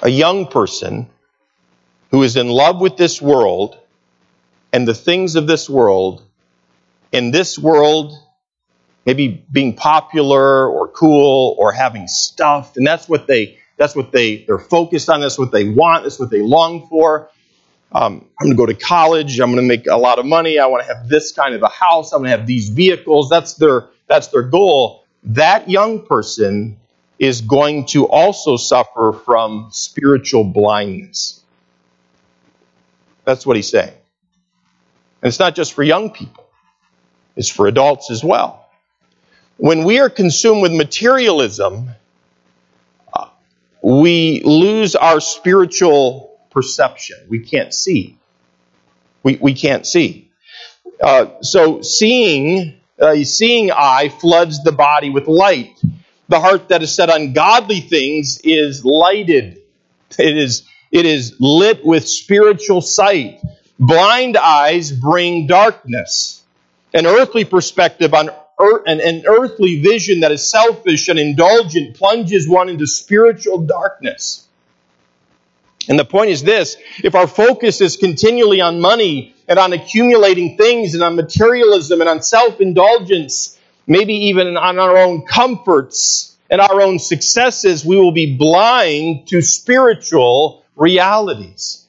[0.00, 1.08] A young person
[2.12, 3.76] who is in love with this world
[4.72, 6.22] and the things of this world,
[7.10, 8.16] in this world,
[9.08, 14.44] maybe being popular or cool or having stuff, and that's what they that's what they
[14.44, 15.20] they're focused on.
[15.20, 16.02] That's what they want.
[16.02, 17.30] That's what they long for.
[17.90, 19.40] Um, I'm going to go to college.
[19.40, 20.58] I'm going to make a lot of money.
[20.58, 22.12] I want to have this kind of a house.
[22.12, 23.30] I'm going to have these vehicles.
[23.30, 25.06] That's their that's their goal.
[25.24, 26.76] That young person
[27.18, 31.42] is going to also suffer from spiritual blindness.
[33.24, 33.94] That's what he's saying.
[35.22, 36.44] And it's not just for young people.
[37.36, 38.67] It's for adults as well.
[39.58, 41.90] When we are consumed with materialism,
[43.12, 43.28] uh,
[43.82, 47.16] we lose our spiritual perception.
[47.28, 48.16] We can't see.
[49.24, 50.30] We, we can't see.
[51.02, 55.76] Uh, so seeing, uh, seeing eye floods the body with light.
[56.28, 59.60] The heart that is set on godly things is lighted.
[60.20, 63.40] It is, it is lit with spiritual sight.
[63.76, 66.44] Blind eyes bring darkness.
[66.94, 72.68] An earthly perspective on an, an earthly vision that is selfish and indulgent plunges one
[72.68, 74.48] into spiritual darkness.
[75.88, 80.56] And the point is this if our focus is continually on money and on accumulating
[80.56, 86.60] things and on materialism and on self indulgence, maybe even on our own comforts and
[86.60, 91.86] our own successes, we will be blind to spiritual realities.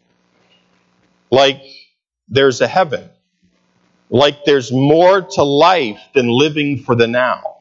[1.32, 1.62] Like
[2.30, 3.10] there's a heaven,
[4.10, 7.58] like there's more to life than living for the now.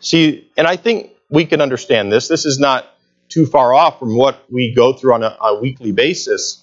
[0.00, 2.28] See, and I think we can understand this.
[2.28, 2.86] This is not
[3.28, 6.62] too far off from what we go through on a, a weekly basis.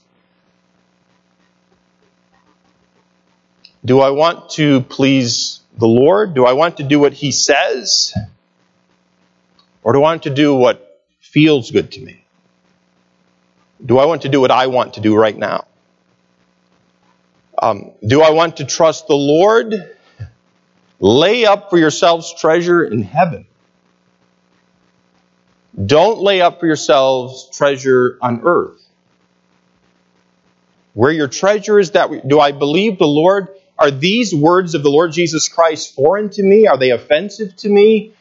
[3.86, 6.34] Do I want to please the Lord?
[6.34, 8.14] Do I want to do what He says?
[9.84, 12.26] Or do I want to do what feels good to me?
[13.84, 15.66] Do I want to do what I want to do right now?
[17.62, 19.96] Um, do I want to trust the Lord?
[21.00, 23.46] Lay up for yourselves treasure in heaven.
[25.86, 28.82] Don't lay up for yourselves treasure on earth.
[30.94, 33.50] Where your treasure is, that do I believe the Lord?
[33.78, 36.68] Are these words of the Lord Jesus Christ foreign to me?
[36.68, 38.14] Are they offensive to me?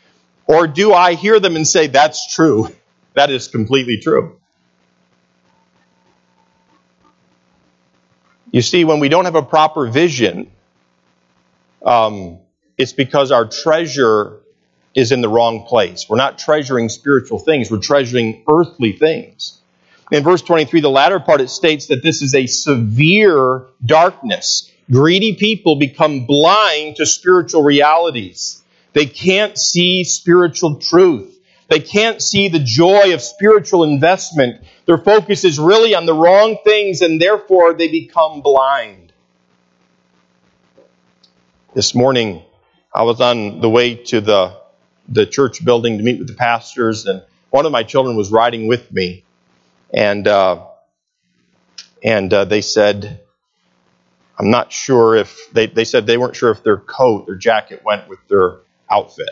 [0.47, 2.69] Or do I hear them and say, that's true?
[3.15, 4.39] That is completely true.
[8.51, 10.51] You see, when we don't have a proper vision,
[11.85, 12.39] um,
[12.77, 14.41] it's because our treasure
[14.95, 16.07] is in the wrong place.
[16.09, 19.61] We're not treasuring spiritual things, we're treasuring earthly things.
[20.11, 24.73] In verse 23, the latter part, it states that this is a severe darkness.
[24.91, 28.63] Greedy people become blind to spiritual realities.
[28.95, 31.38] They can't see spiritual truth.
[31.69, 34.65] They can't see the joy of spiritual investment.
[34.87, 39.13] Their focus is really on the wrong things, and therefore they become blind.
[41.75, 42.43] This morning,
[42.95, 44.57] I was on the way to the,
[45.09, 48.67] the church building to meet with the pastors, and one of my children was riding
[48.67, 49.25] with me.
[49.93, 50.65] And, uh,
[52.03, 53.21] and uh, they said,
[54.39, 57.83] I'm not sure if, they, they said they weren't sure if their coat, their jacket
[57.85, 59.29] went with their outfit.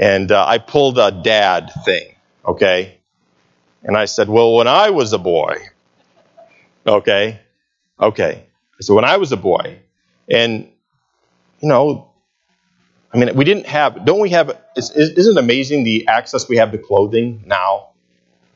[0.00, 2.14] And uh, I pulled a dad thing,
[2.46, 3.00] okay?
[3.82, 5.58] And I said, Well, when I was a boy,
[6.86, 7.38] okay,
[8.00, 8.46] okay.
[8.80, 9.80] So when I was a boy,
[10.26, 10.70] and,
[11.60, 12.12] you know,
[13.12, 16.72] I mean, we didn't have, don't we have, isn't it amazing the access we have
[16.72, 17.90] to clothing now?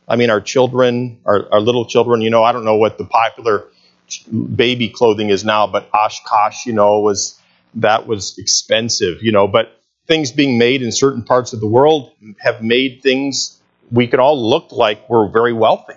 [0.09, 3.05] I mean, our children, our, our little children, you know, I don't know what the
[3.05, 3.69] popular
[4.33, 7.39] baby clothing is now, but Oshkosh, you know, was,
[7.75, 12.13] that was expensive, you know, but things being made in certain parts of the world
[12.39, 15.95] have made things we could all look like we're very wealthy,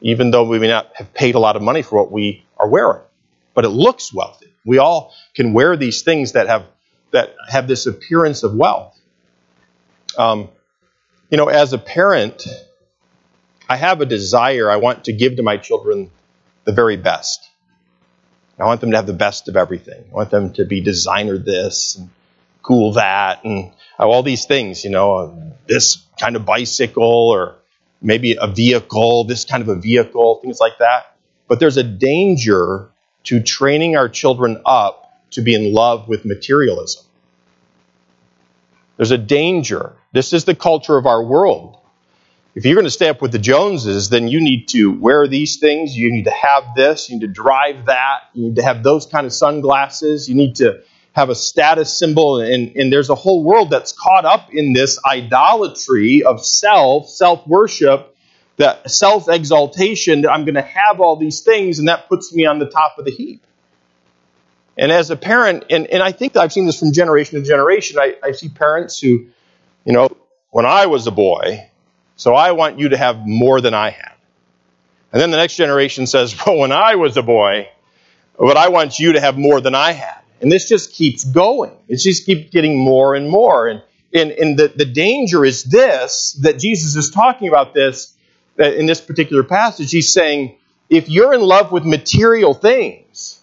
[0.00, 2.68] even though we may not have paid a lot of money for what we are
[2.68, 3.02] wearing.
[3.54, 4.52] But it looks wealthy.
[4.64, 6.66] We all can wear these things that have
[7.10, 8.98] that have this appearance of wealth.
[10.16, 10.50] Um,
[11.30, 12.46] you know, as a parent,
[13.68, 14.70] I have a desire.
[14.70, 16.10] I want to give to my children
[16.64, 17.48] the very best.
[18.58, 20.04] I want them to have the best of everything.
[20.10, 22.10] I want them to be designer this and
[22.68, 25.34] cool that and uh, all these things, you know, uh,
[25.66, 27.56] this kind of bicycle or
[28.02, 31.16] maybe a vehicle, this kind of a vehicle, things like that.
[31.48, 32.90] But there's a danger
[33.24, 37.04] to training our children up to be in love with materialism.
[38.98, 39.94] There's a danger.
[40.12, 41.78] This is the culture of our world.
[42.54, 45.58] If you're going to stay up with the Joneses, then you need to wear these
[45.58, 45.96] things.
[45.96, 47.08] You need to have this.
[47.08, 48.24] You need to drive that.
[48.34, 50.28] You need to have those kind of sunglasses.
[50.28, 50.82] You need to
[51.18, 55.00] have a status symbol, and, and there's a whole world that's caught up in this
[55.04, 58.16] idolatry of self, self worship,
[58.56, 62.46] that self exaltation, that I'm going to have all these things, and that puts me
[62.46, 63.42] on the top of the heap.
[64.76, 67.98] And as a parent, and, and I think I've seen this from generation to generation,
[67.98, 69.26] I, I see parents who,
[69.84, 70.08] you know,
[70.50, 71.68] when I was a boy,
[72.14, 74.12] so I want you to have more than I had.
[75.12, 77.68] And then the next generation says, well, when I was a boy,
[78.38, 80.22] but I want you to have more than I had.
[80.40, 81.72] And this just keeps going.
[81.88, 83.68] It just keeps getting more and more.
[83.68, 83.82] And,
[84.14, 88.14] and, and the, the danger is this that Jesus is talking about this
[88.56, 89.90] in this particular passage.
[89.90, 90.56] He's saying,
[90.88, 93.40] if you're in love with material things,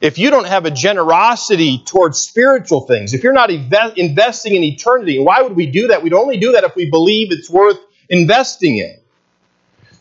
[0.00, 5.18] if you don't have a generosity towards spiritual things, if you're not investing in eternity,
[5.18, 6.02] why would we do that?
[6.02, 7.78] We'd only do that if we believe it's worth
[8.10, 8.98] investing in.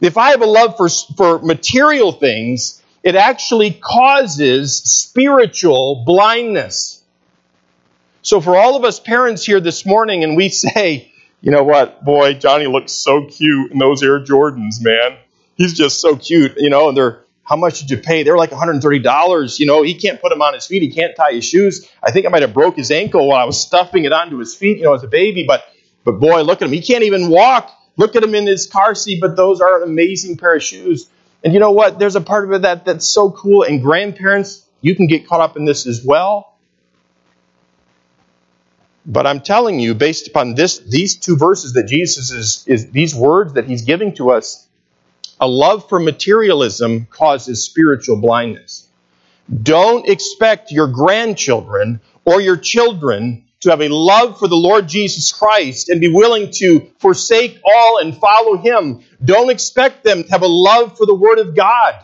[0.02, 7.04] If I have a love for, for material things, it actually causes spiritual blindness.
[8.22, 11.12] So, for all of us parents here this morning, and we say,
[11.42, 15.18] you know what, boy, Johnny looks so cute in those Air Jordans, man.
[15.56, 18.24] He's just so cute, you know, and they're, how much did you pay?
[18.24, 19.60] They're like $130.
[19.60, 20.82] You know, he can't put them on his feet.
[20.82, 21.88] He can't tie his shoes.
[22.02, 24.56] I think I might have broke his ankle while I was stuffing it onto his
[24.56, 25.44] feet, you know, as a baby.
[25.46, 25.66] But,
[26.06, 26.74] but boy, look at him.
[26.74, 27.70] He can't even walk.
[27.98, 31.10] Look at him in his car seat, but those are an amazing pair of shoes.
[31.44, 32.00] And you know what?
[32.00, 33.64] There's a part of it that, that's so cool.
[33.64, 36.54] And grandparents, you can get caught up in this as well.
[39.06, 43.14] But I'm telling you, based upon this, these two verses that Jesus is, is these
[43.14, 44.66] words that he's giving to us,
[45.40, 48.88] a love for materialism causes spiritual blindness.
[49.62, 55.32] Don't expect your grandchildren or your children to have a love for the Lord Jesus
[55.32, 59.02] Christ and be willing to forsake all and follow Him.
[59.24, 61.96] Don't expect them to have a love for the Word of God.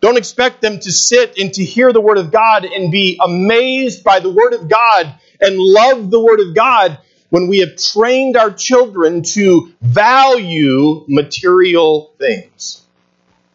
[0.00, 4.04] Don't expect them to sit and to hear the Word of God and be amazed
[4.04, 6.98] by the Word of God and love the Word of God
[7.30, 12.82] when we have trained our children to value material things.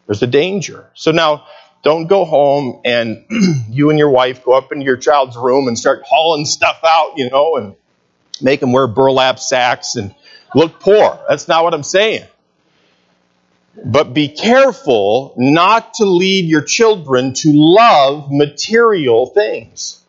[0.06, 0.90] There's a danger.
[0.94, 1.46] So now,
[1.82, 3.24] don't go home and
[3.70, 7.16] you and your wife go up into your child's room and start hauling stuff out,
[7.16, 7.76] you know, and
[8.42, 10.14] make them wear burlap sacks and
[10.54, 11.18] look poor.
[11.28, 12.24] That's not what I'm saying.
[13.76, 20.02] But be careful not to lead your children to love material things.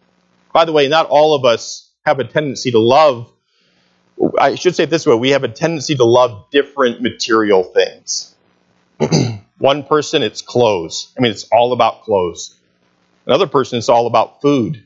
[0.53, 3.31] By the way, not all of us have a tendency to love,
[4.37, 8.35] I should say it this way we have a tendency to love different material things.
[9.59, 11.13] One person, it's clothes.
[11.17, 12.55] I mean, it's all about clothes.
[13.27, 14.83] Another person, it's all about food.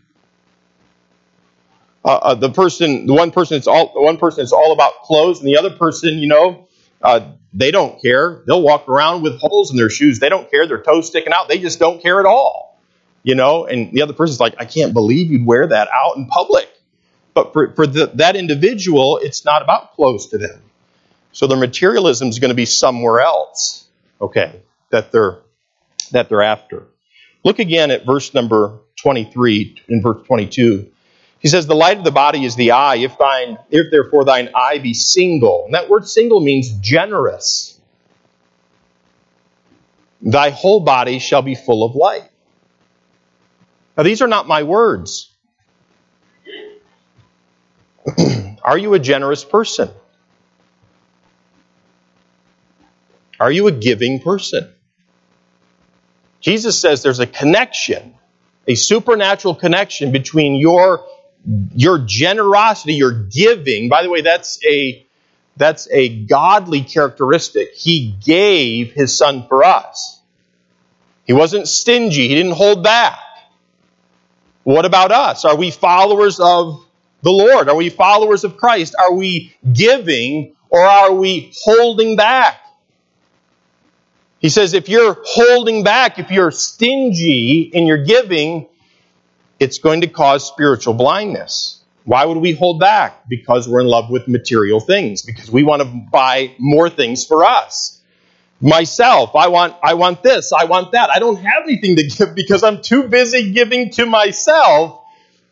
[2.03, 5.39] Uh, uh, the person, the one person, it's all one person, it's all about clothes,
[5.39, 6.67] and the other person, you know,
[7.05, 8.43] uh, they don't care.
[8.47, 10.19] They'll walk around with holes in their shoes.
[10.19, 10.67] They don't care.
[10.67, 11.47] Their toes sticking out.
[11.47, 12.79] They just don't care at all.
[13.23, 16.27] You know, and the other person's like, I can't believe you'd wear that out in
[16.27, 16.69] public.
[17.33, 20.61] But for, for the, that individual, it's not about clothes to them.
[21.31, 23.87] So their materialism is going to be somewhere else.
[24.21, 25.39] Okay, that they're
[26.11, 26.87] that they're after.
[27.43, 30.91] Look again at verse number 23 and verse 22.
[31.39, 32.95] He says, The light of the body is the eye.
[32.95, 35.65] If thine, if therefore thine eye be single.
[35.65, 37.79] And that word single means generous.
[40.21, 42.29] Thy whole body shall be full of light.
[43.95, 45.31] Now, these are not my words.
[48.63, 49.89] are you a generous person?
[53.39, 54.71] Are you a giving person?
[56.39, 58.15] Jesus says there's a connection,
[58.67, 61.05] a supernatural connection between your
[61.75, 65.05] your generosity, your giving, by the way, that's a
[65.57, 67.73] that's a godly characteristic.
[67.73, 70.19] He gave his son for us.
[71.25, 73.19] He wasn't stingy, he didn't hold back.
[74.63, 75.45] What about us?
[75.45, 76.85] Are we followers of
[77.21, 77.69] the Lord?
[77.69, 78.95] Are we followers of Christ?
[78.99, 82.59] Are we giving or are we holding back?
[84.39, 88.67] He says if you're holding back, if you're stingy in your giving,
[89.59, 91.81] it's going to cause spiritual blindness.
[92.03, 93.27] Why would we hold back?
[93.27, 97.43] Because we're in love with material things, because we want to buy more things for
[97.43, 97.99] us.
[98.61, 101.09] Myself, I want I want this, I want that.
[101.09, 105.01] I don't have anything to give because I'm too busy giving to myself.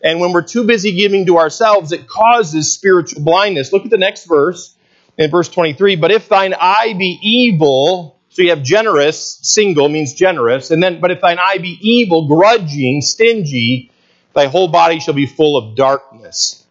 [0.02, 3.72] And when we're too busy giving to ourselves, it causes spiritual blindness.
[3.72, 4.76] Look at the next verse
[5.18, 5.96] in verse 23.
[5.96, 11.00] But if thine eye be evil, so you have generous, single means generous, and then,
[11.00, 13.92] but if thine eye be evil, grudging, stingy,
[14.34, 16.66] thy whole body shall be full of darkness.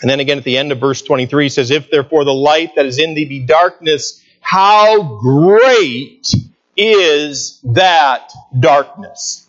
[0.00, 2.86] And then again at the end of verse 23 says, If therefore the light that
[2.86, 6.34] is in thee be darkness, how great
[6.76, 9.46] is that darkness?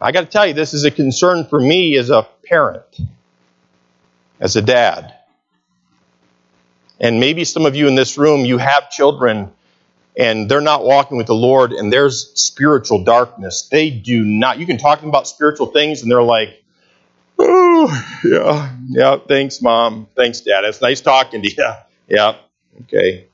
[0.00, 2.84] I got to tell you, this is a concern for me as a parent,
[4.38, 5.14] as a dad.
[7.00, 9.52] And maybe some of you in this room, you have children
[10.16, 13.68] and they're not walking with the Lord and there's spiritual darkness.
[13.70, 14.58] They do not.
[14.58, 16.62] You can talk to them about spiritual things and they're like,
[17.38, 20.08] Oh, yeah, yeah, thanks, Mom.
[20.16, 20.64] Thanks, Dad.
[20.64, 21.64] It's nice talking to you.
[22.08, 22.36] Yeah,
[22.82, 23.26] okay.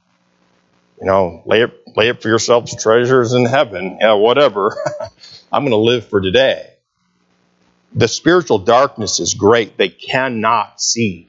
[1.00, 3.98] You know, lay up, lay up for yourselves treasures in heaven.
[4.00, 4.76] Yeah, whatever.
[5.53, 6.70] I'm going to live for today.
[7.94, 9.76] The spiritual darkness is great.
[9.76, 11.28] They cannot see.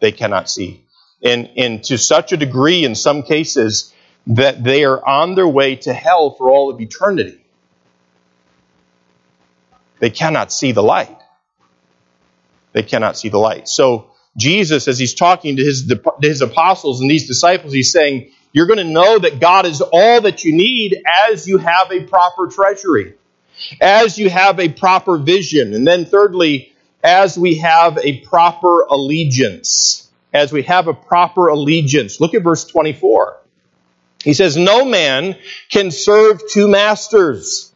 [0.00, 0.84] They cannot see.
[1.22, 3.92] And, and to such a degree, in some cases,
[4.26, 7.40] that they are on their way to hell for all of eternity.
[9.98, 11.15] They cannot see the light
[12.76, 13.68] they cannot see the light.
[13.68, 18.30] So Jesus, as he's talking to his, to his apostles and these disciples, he's saying,
[18.52, 22.02] You're going to know that God is all that you need as you have a
[22.02, 23.14] proper treasury,
[23.80, 25.72] as you have a proper vision.
[25.72, 30.10] And then, thirdly, as we have a proper allegiance.
[30.34, 32.20] As we have a proper allegiance.
[32.20, 33.38] Look at verse 24.
[34.22, 35.38] He says, No man
[35.70, 37.72] can serve two masters,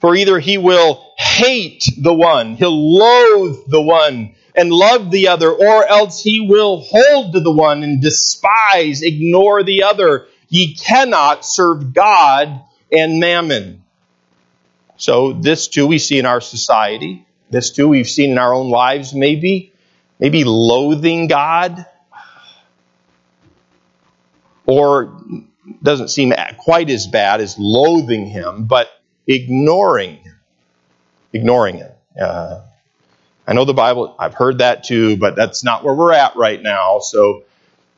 [0.00, 5.52] for either he will hate the one, he'll loathe the one and love the other,
[5.52, 10.26] or else he will hold to the one and despise, ignore the other.
[10.48, 13.84] Ye cannot serve God and mammon.
[14.96, 17.26] So, this too we see in our society.
[17.50, 19.72] This too we've seen in our own lives, maybe.
[20.18, 21.84] Maybe loathing God.
[24.64, 25.20] Or
[25.82, 28.88] doesn't seem quite as bad as loathing Him, but
[29.26, 30.40] ignoring Him.
[31.32, 31.90] Ignoring Him.
[32.20, 32.62] Uh,
[33.46, 36.60] I know the Bible, I've heard that too, but that's not where we're at right
[36.60, 36.98] now.
[36.98, 37.44] So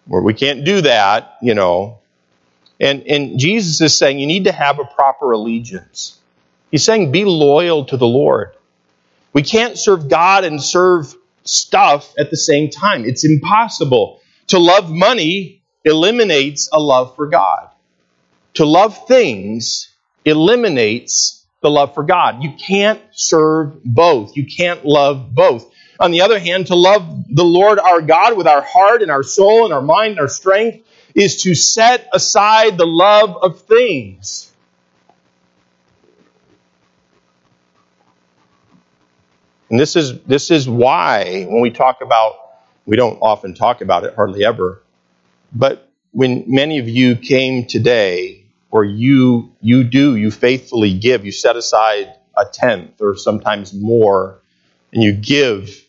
[0.07, 1.99] where we can't do that, you know.
[2.81, 6.19] And, and Jesus is saying you need to have a proper allegiance.
[6.71, 8.55] He's saying be loyal to the Lord.
[9.33, 13.05] We can't serve God and serve stuff at the same time.
[13.05, 14.21] It's impossible.
[14.49, 17.69] To love money eliminates a love for God.
[18.55, 19.89] To love things
[20.25, 22.43] eliminates the love for God.
[22.43, 24.37] You can't serve both.
[24.37, 25.73] You can't love both.
[26.01, 29.25] On the other hand, to love the Lord our God with our heart and our
[29.25, 34.53] soul and our mind and our strength is to set aside the love of things.
[39.71, 42.35] And this is, this is why, when we talk about,
[42.87, 44.83] we don't often talk about it, hardly ever,
[45.53, 51.33] but when many of you came today, or you, you do, you faithfully give, you
[51.33, 54.41] set aside a tenth or sometimes more,
[54.93, 55.85] and you give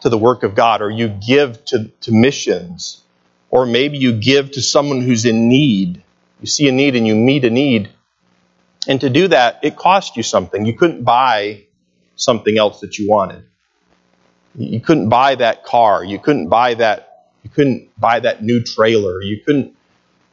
[0.00, 3.02] to the work of God, or you give to, to missions,
[3.50, 6.02] or maybe you give to someone who's in need.
[6.40, 7.90] You see a need and you meet a need.
[8.86, 10.64] And to do that, it cost you something.
[10.64, 11.64] You couldn't buy
[12.16, 13.44] something else that you wanted.
[14.56, 16.04] You couldn't buy that car.
[16.04, 17.26] You couldn't buy that.
[17.42, 19.22] You couldn't buy that new trailer.
[19.22, 19.76] You couldn't.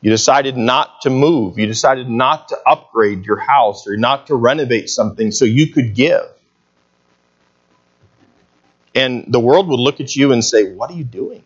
[0.06, 1.58] You decided not to move.
[1.58, 5.96] You decided not to upgrade your house or not to renovate something so you could
[5.96, 6.28] give.
[8.94, 11.44] And the world would look at you and say, What are you doing?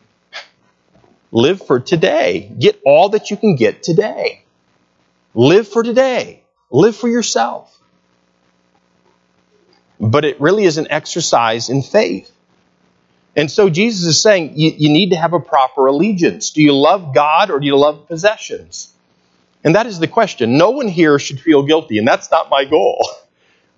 [1.31, 2.53] Live for today.
[2.59, 4.43] Get all that you can get today.
[5.33, 6.43] Live for today.
[6.69, 7.73] Live for yourself.
[10.01, 12.29] But it really is an exercise in faith.
[13.39, 16.49] And so Jesus is saying you, you, need to have a proper allegiance.
[16.49, 18.93] Do you love God or do you love possessions?
[19.63, 20.57] And that is the question.
[20.57, 23.01] No one here should feel guilty, and that's not my goal.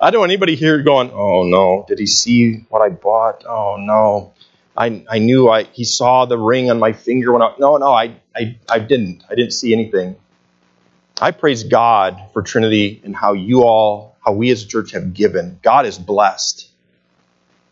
[0.02, 3.46] I don't want anybody here going, oh no, did he see what I bought?
[3.48, 4.34] Oh no.
[4.76, 7.92] I, I knew I he saw the ring on my finger when I no no
[7.92, 10.16] I, I I didn't I didn't see anything.
[11.22, 15.14] I praise God for Trinity and how you all how we as a church have
[15.14, 15.60] given.
[15.62, 16.71] God is blessed.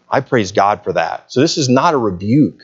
[0.09, 1.31] I praise God for that.
[1.31, 2.63] So this is not a rebuke.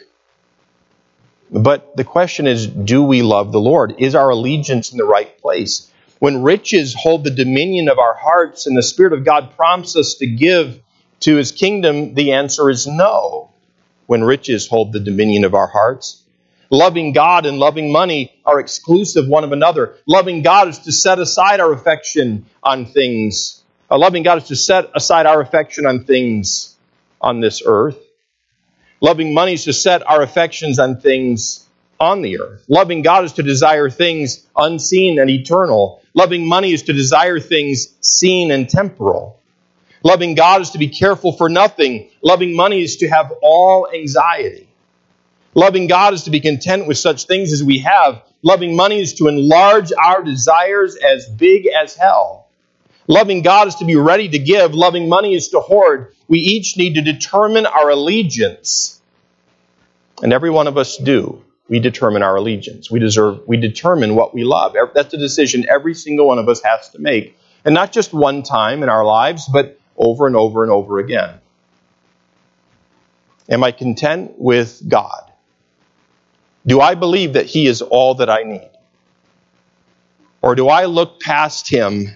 [1.52, 3.96] But the question is do we love the Lord?
[4.00, 5.91] Is our allegiance in the right place?
[6.20, 10.16] When riches hold the dominion of our hearts and the Spirit of God prompts us
[10.16, 10.82] to give
[11.22, 13.52] to His kingdom, the answer is no.
[14.08, 16.24] When riches hold the dominion of our hearts,
[16.70, 19.96] loving God and loving money are exclusive one of another.
[20.08, 23.64] Loving God is to set aside our affection on things.
[23.89, 26.74] Uh, loving God is to set aside our affection on things
[27.22, 27.97] on this earth.
[29.01, 31.66] Loving money is to set our affections on things
[31.99, 32.66] on the earth.
[32.68, 36.01] Loving God is to desire things unseen and eternal.
[36.13, 39.39] Loving money is to desire things seen and temporal.
[40.03, 42.09] Loving God is to be careful for nothing.
[42.22, 44.68] Loving money is to have all anxiety.
[45.55, 48.22] Loving God is to be content with such things as we have.
[48.43, 52.47] Loving money is to enlarge our desires as big as hell.
[53.07, 54.74] Loving God is to be ready to give.
[54.74, 56.14] Loving money is to hoard.
[56.28, 59.01] We each need to determine our allegiance.
[60.23, 62.91] And every one of us do we determine our allegiance.
[62.91, 64.76] We deserve we determine what we love.
[64.93, 67.38] That's a decision every single one of us has to make.
[67.63, 71.39] And not just one time in our lives, but over and over and over again.
[73.49, 75.32] Am I content with God?
[76.67, 78.69] Do I believe that He is all that I need?
[80.41, 82.07] Or do I look past Him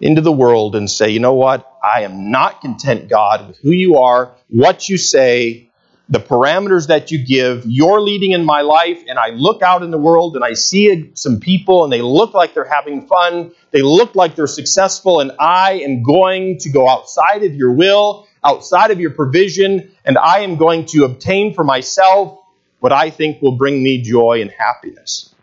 [0.00, 1.75] into the world and say, you know what?
[1.86, 5.70] I am not content, God, with who you are, what you say,
[6.08, 9.90] the parameters that you give, you're leading in my life, and I look out in
[9.90, 13.82] the world and I see some people and they look like they're having fun, they
[13.82, 18.90] look like they're successful, and I am going to go outside of your will, outside
[18.90, 22.38] of your provision, and I am going to obtain for myself
[22.80, 25.34] what I think will bring me joy and happiness.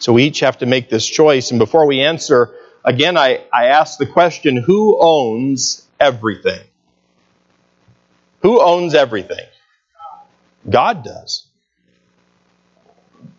[0.00, 1.50] So we each have to make this choice.
[1.50, 2.54] And before we answer,
[2.84, 6.60] again, I, I ask the question who owns everything?
[8.42, 9.46] Who owns everything?
[10.68, 11.46] God does.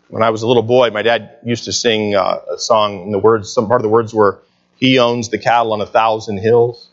[0.08, 3.14] When I was a little boy, my dad used to sing uh, a song, and
[3.14, 4.42] the words, some part of the words were,
[4.76, 6.90] He owns the cattle on a thousand hills.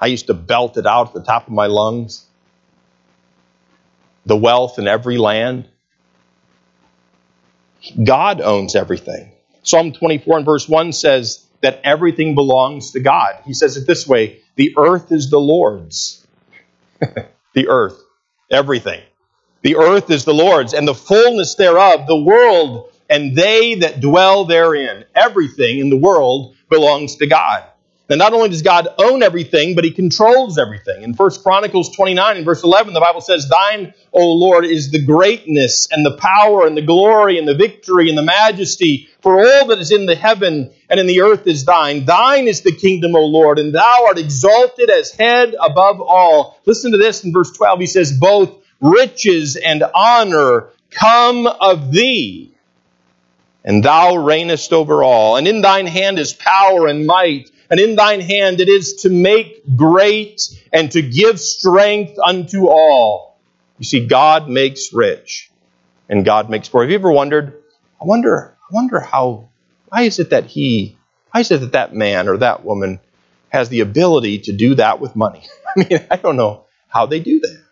[0.00, 2.24] I used to belt it out at the top of my lungs.
[4.26, 5.68] The wealth in every land.
[8.02, 9.32] God owns everything.
[9.62, 13.42] Psalm 24 and verse 1 says that everything belongs to God.
[13.44, 16.26] He says it this way The earth is the Lord's
[17.54, 18.00] the earth,
[18.50, 19.02] everything.
[19.62, 24.44] The earth is the Lord's, and the fullness thereof, the world, and they that dwell
[24.44, 25.04] therein.
[25.14, 27.64] Everything in the world belongs to God.
[28.08, 31.02] Now, not only does God own everything, but He controls everything.
[31.02, 35.04] In 1 Chronicles 29 and verse 11, the Bible says, Thine, O Lord, is the
[35.04, 39.66] greatness and the power and the glory and the victory and the majesty, for all
[39.66, 42.06] that is in the heaven and in the earth is thine.
[42.06, 46.58] Thine is the kingdom, O Lord, and thou art exalted as head above all.
[46.64, 47.80] Listen to this in verse 12.
[47.80, 52.54] He says, Both riches and honor come of thee,
[53.64, 55.36] and thou reignest over all.
[55.36, 59.08] And in thine hand is power and might and in thine hand it is to
[59.08, 60.42] make great
[60.72, 63.38] and to give strength unto all.
[63.78, 65.50] You see, God makes rich
[66.08, 66.82] and God makes poor.
[66.82, 67.62] Have you ever wondered,
[68.00, 69.48] I wonder, I wonder how,
[69.88, 70.96] why is it that he,
[71.30, 73.00] why is it that that man or that woman
[73.50, 75.44] has the ability to do that with money?
[75.76, 77.62] I mean, I don't know how they do that.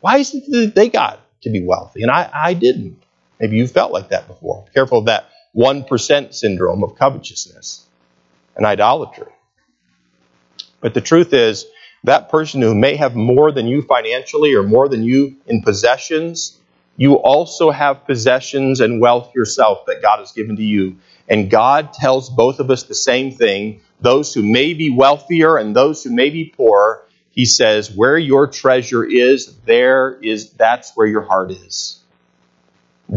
[0.00, 3.02] Why is it that they got to be wealthy and I, I didn't?
[3.38, 4.66] Maybe you felt like that before.
[4.74, 7.86] Careful of that 1% syndrome of covetousness
[8.56, 9.32] and idolatry.
[10.80, 11.66] But the truth is,
[12.04, 16.58] that person who may have more than you financially or more than you in possessions,
[16.96, 20.96] you also have possessions and wealth yourself that God has given to you.
[21.28, 25.76] And God tells both of us the same thing those who may be wealthier and
[25.76, 27.02] those who may be poorer.
[27.30, 32.02] He says, Where your treasure is, there is that's where your heart is.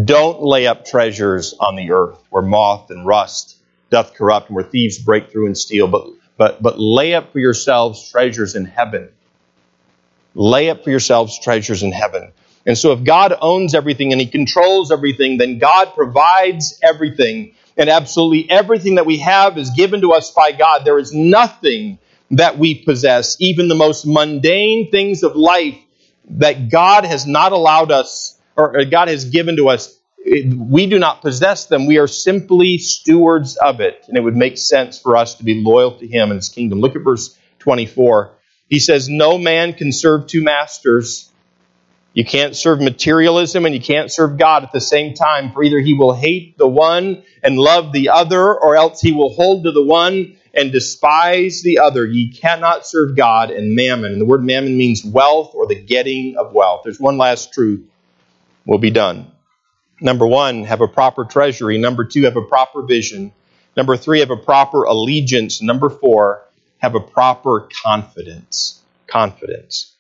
[0.04, 3.58] Don't lay up treasures on the earth where moth and rust
[3.94, 7.38] doth corrupt and where thieves break through and steal, but, but, but lay up for
[7.40, 9.10] yourselves treasures in heaven.
[10.34, 12.34] Lay up for yourselves treasures in heaven.
[12.66, 17.54] And so if God owns everything and He controls everything, then God provides everything.
[17.78, 20.86] And absolutely everything that we have is given to us by God.
[20.86, 22.00] There is nothing
[22.32, 25.78] that we possess, even the most mundane things of life,
[26.32, 31.22] that God has not allowed us or God has given to us, we do not
[31.22, 31.86] possess them.
[31.86, 34.06] We are simply stewards of it.
[34.08, 36.80] And it would make sense for us to be loyal to Him and His kingdom.
[36.80, 38.32] Look at verse 24.
[38.70, 41.30] He says, No man can serve two masters.
[42.14, 45.80] You can't serve materialism and you can't serve God at the same time, for either
[45.80, 49.72] he will hate the one and love the other, or else he will hold to
[49.72, 52.06] the one and despise the other.
[52.06, 54.12] Ye cannot serve God and mammon.
[54.12, 56.82] And the word mammon means wealth or the getting of wealth.
[56.84, 57.90] There's one last truth
[58.66, 59.33] We'll be done.
[60.02, 61.78] Number one, have a proper treasury.
[61.78, 63.32] Number two, have a proper vision.
[63.76, 65.62] Number three, have a proper allegiance.
[65.62, 66.44] Number four,
[66.78, 68.82] have a proper confidence.
[69.08, 69.94] Confidence.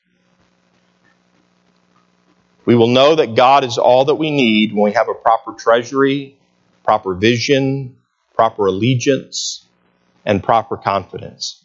[2.66, 5.54] We will know that God is all that we need when we have a proper
[5.54, 6.38] treasury,
[6.84, 7.98] proper vision,
[8.36, 9.66] proper allegiance,
[10.26, 11.64] and proper confidence.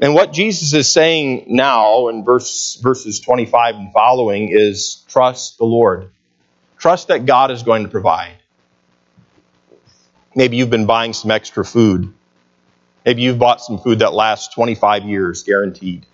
[0.00, 5.64] And what Jesus is saying now in verse, verses 25 and following is trust the
[5.64, 6.10] Lord.
[6.78, 8.36] Trust that God is going to provide.
[10.34, 12.14] Maybe you've been buying some extra food.
[13.04, 16.06] Maybe you've bought some food that lasts 25 years, guaranteed.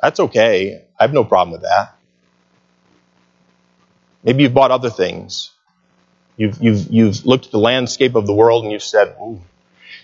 [0.00, 0.82] That's okay.
[0.98, 1.96] I have no problem with that.
[4.22, 5.50] Maybe you've bought other things.
[6.36, 9.40] You've, you've, you've looked at the landscape of the world and you've said, Ooh,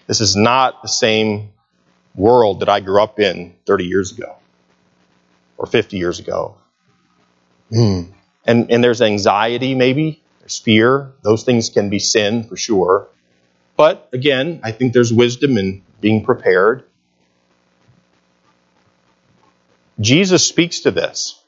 [0.07, 1.51] this is not the same
[2.15, 4.37] world that I grew up in 30 years ago
[5.59, 6.57] or 50 years ago.
[7.71, 8.03] Hmm.
[8.51, 11.13] And, and there's anxiety, maybe, there's fear.
[11.23, 13.07] Those things can be sin for sure.
[13.77, 16.83] But again, I think there's wisdom in being prepared.
[20.01, 21.41] Jesus speaks to this.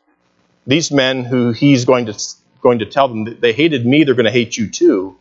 [0.64, 2.16] These men who he's going to,
[2.60, 5.18] going to tell them that they hated me, they're going to hate you too.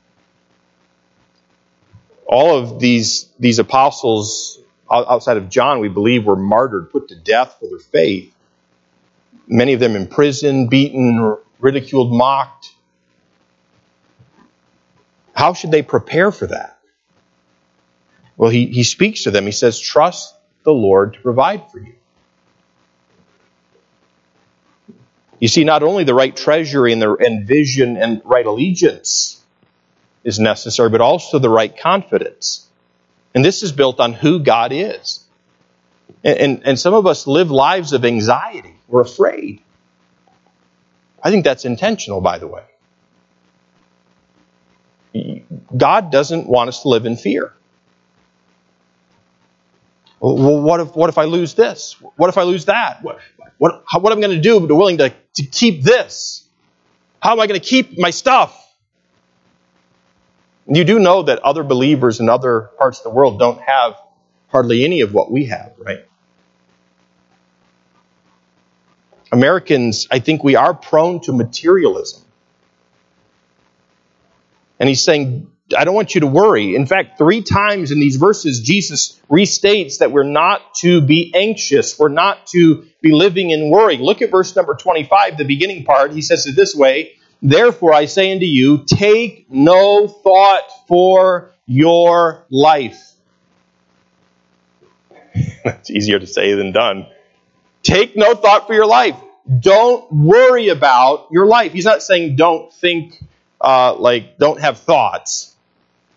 [2.28, 4.60] All of these, these apostles
[4.92, 8.32] outside of John, we believe, were martyred, put to death for their faith.
[9.48, 12.70] Many of them imprisoned, beaten, ridiculed, mocked.
[15.34, 16.80] How should they prepare for that?
[18.38, 19.46] Well, he, he speaks to them.
[19.46, 21.94] He says, Trust the Lord to provide for you.
[25.40, 29.44] You see, not only the right treasury and, the, and vision and right allegiance
[30.24, 32.68] is necessary, but also the right confidence.
[33.34, 35.26] And this is built on who God is.
[36.24, 38.76] And, and, and some of us live lives of anxiety.
[38.88, 39.62] We're afraid.
[41.24, 42.64] I think that's intentional, by the way.
[45.76, 47.54] God doesn't want us to live in fear.
[50.20, 51.96] Well, what if, what if I lose this?
[52.16, 53.02] What if I lose that?
[53.02, 53.20] What,
[53.58, 56.48] what, how, what am I going to do to willing to, to keep this?
[57.22, 58.58] How am I going to keep my stuff?
[60.68, 63.96] You do know that other believers in other parts of the world don't have
[64.50, 66.06] hardly any of what we have, right?
[69.32, 72.24] Americans, I think we are prone to materialism.
[74.80, 76.76] And he's saying, I don't want you to worry.
[76.76, 81.98] In fact, three times in these verses, Jesus restates that we're not to be anxious.
[81.98, 83.98] We're not to be living in worry.
[83.98, 86.12] Look at verse number 25, the beginning part.
[86.12, 92.46] He says it this way Therefore, I say unto you, take no thought for your
[92.50, 93.14] life.
[95.64, 97.08] That's easier to say than done.
[97.84, 99.16] Take no thought for your life.
[99.60, 101.74] Don't worry about your life.
[101.74, 103.22] He's not saying don't think,
[103.60, 105.56] uh, like, don't have thoughts.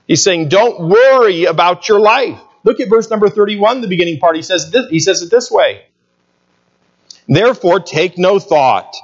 [0.06, 2.38] He's saying don't worry about your life.
[2.64, 4.36] Look at verse number 31, the beginning part.
[4.36, 5.86] He says, this, he says it this way
[7.26, 8.94] Therefore, take no thought.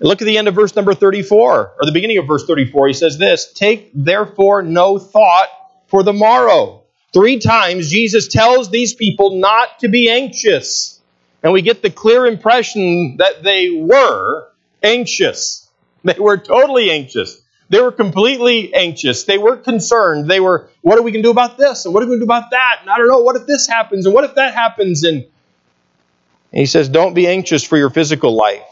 [0.00, 2.88] Look at the end of verse number 34, or the beginning of verse 34.
[2.88, 5.48] He says this Take therefore no thought
[5.88, 6.84] for the morrow.
[7.12, 10.97] Three times Jesus tells these people not to be anxious.
[11.42, 14.48] And we get the clear impression that they were
[14.82, 15.68] anxious.
[16.04, 17.40] They were totally anxious.
[17.70, 19.24] They were completely anxious.
[19.24, 20.28] They were concerned.
[20.28, 21.84] They were, what are we going to do about this?
[21.84, 22.78] And what are we going to do about that?
[22.80, 24.06] And I don't know, what if this happens?
[24.06, 25.04] And what if that happens?
[25.04, 28.62] And, and he says, don't be anxious for your physical life.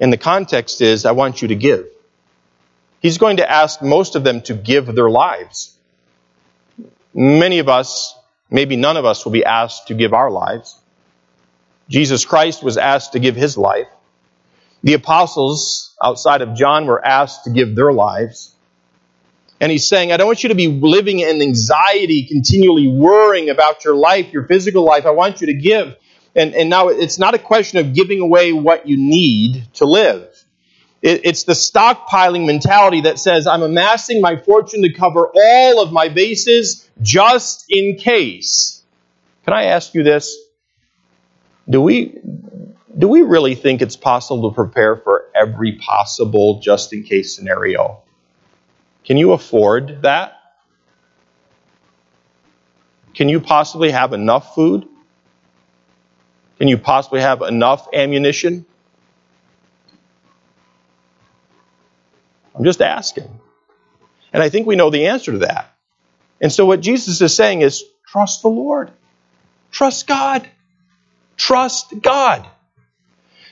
[0.00, 1.88] And the context is, I want you to give.
[3.00, 5.76] He's going to ask most of them to give their lives.
[7.12, 8.17] Many of us,
[8.50, 10.78] maybe none of us, will be asked to give our lives.
[11.88, 13.88] Jesus Christ was asked to give his life.
[14.82, 18.54] The apostles, outside of John, were asked to give their lives.
[19.60, 23.84] And he's saying, I don't want you to be living in anxiety, continually worrying about
[23.84, 25.04] your life, your physical life.
[25.04, 25.96] I want you to give.
[26.36, 30.27] And, and now it's not a question of giving away what you need to live.
[31.00, 35.92] It, it's the stockpiling mentality that says, I'm amassing my fortune to cover all of
[35.92, 38.82] my bases just in case.
[39.44, 40.36] Can I ask you this?
[41.70, 42.18] Do we,
[42.96, 48.02] do we really think it's possible to prepare for every possible just in case scenario?
[49.04, 50.34] Can you afford that?
[53.14, 54.86] Can you possibly have enough food?
[56.58, 58.66] Can you possibly have enough ammunition?
[62.58, 63.28] I'm just asking.
[64.32, 65.72] And I think we know the answer to that.
[66.40, 68.90] And so what Jesus is saying is trust the Lord.
[69.70, 70.48] Trust God.
[71.36, 72.46] Trust God.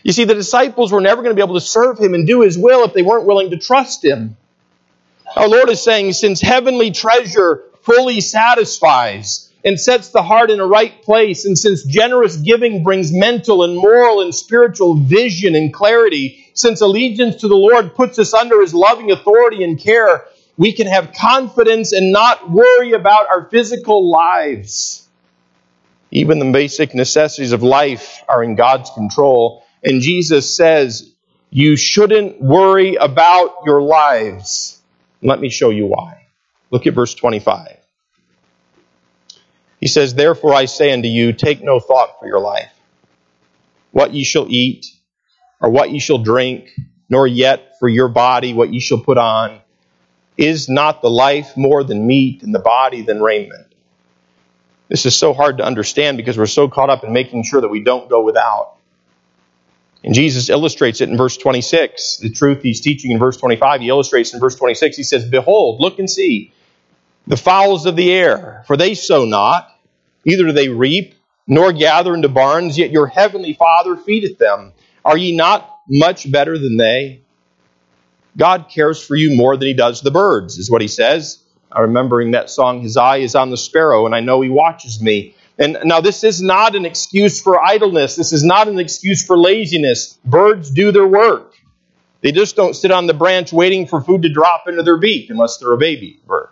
[0.03, 2.43] You see, the disciples were never going to be able to serve him and do
[2.43, 4.37] his will if they weren't willing to trust him.
[5.37, 10.67] Our Lord is saying, since heavenly treasure fully satisfies, and sets the heart in a
[10.67, 11.45] right place.
[11.45, 17.37] And since generous giving brings mental and moral and spiritual vision and clarity, since allegiance
[17.37, 20.25] to the Lord puts us under his loving authority and care,
[20.57, 25.07] we can have confidence and not worry about our physical lives.
[26.11, 29.65] Even the basic necessities of life are in God's control.
[29.85, 31.13] And Jesus says,
[31.51, 34.81] You shouldn't worry about your lives.
[35.21, 36.27] Let me show you why.
[36.71, 37.77] Look at verse 25.
[39.79, 42.73] He says, Therefore I say unto you, take no thought for your life,
[43.93, 44.87] what ye shall eat,
[45.61, 46.71] or what you shall drink,
[47.09, 49.61] nor yet for your body what you shall put on.
[50.37, 53.67] Is not the life more than meat, and the body than raiment?
[54.89, 57.69] This is so hard to understand because we're so caught up in making sure that
[57.69, 58.77] we don't go without.
[60.05, 62.19] And Jesus illustrates it in verse 26.
[62.19, 64.97] The truth he's teaching in verse 25, he illustrates in verse 26.
[64.97, 66.53] He says, Behold, look and see
[67.27, 69.69] the fowls of the air, for they sow not,
[70.25, 71.15] neither do they reap,
[71.49, 74.73] nor gather into barns, yet your heavenly Father feedeth them.
[75.07, 77.23] Are ye not much better than they?
[78.37, 81.39] God cares for you more than he does the birds, is what he says.
[81.71, 85.01] I'm remembering that song, His Eye is on the Sparrow, and I know he watches
[85.01, 85.37] me.
[85.59, 88.17] And now, this is not an excuse for idleness.
[88.17, 90.19] This is not an excuse for laziness.
[90.25, 91.55] Birds do their work.
[92.21, 95.31] They just don't sit on the branch waiting for food to drop into their beak
[95.31, 96.49] unless they're a baby bird.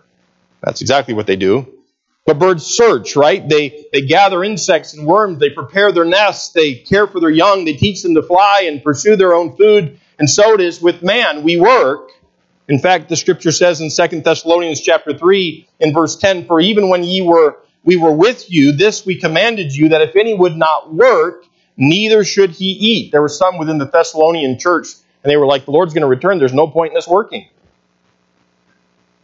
[0.63, 1.84] That's exactly what they do.
[2.27, 3.47] But birds search, right?
[3.47, 5.39] They, they gather insects and worms.
[5.39, 6.51] They prepare their nests.
[6.51, 7.67] They care for their young.
[7.67, 10.01] They teach them to fly and pursue their own food.
[10.19, 11.43] And so it is with man.
[11.43, 12.11] We work.
[12.67, 16.89] In fact, the scripture says in 2 Thessalonians chapter 3 in verse 10, For even
[16.89, 20.57] when ye were, we were with you, this we commanded you, that if any would
[20.57, 21.45] not work,
[21.77, 23.13] neither should he eat.
[23.13, 24.89] There were some within the Thessalonian church,
[25.23, 26.39] and they were like, the Lord's going to return.
[26.39, 27.51] There's no point in us working.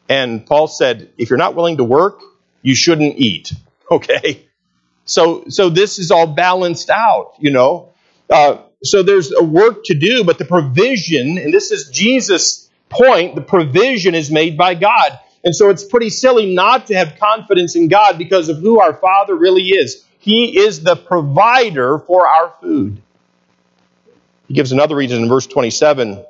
[0.07, 2.21] And Paul said, if you're not willing to work,
[2.63, 3.53] you shouldn't eat.
[3.93, 4.47] Okay?
[5.05, 7.89] So, so this is all balanced out, you know.
[8.31, 13.35] Uh, so there's a work to do, but the provision, and this is Jesus' point,
[13.35, 15.19] the provision is made by God.
[15.43, 18.95] And so it's pretty silly not to have confidence in God because of who our
[18.95, 20.05] Father really is.
[20.21, 23.03] He is the provider for our food.
[24.49, 26.27] He gives another reason in verse 27, and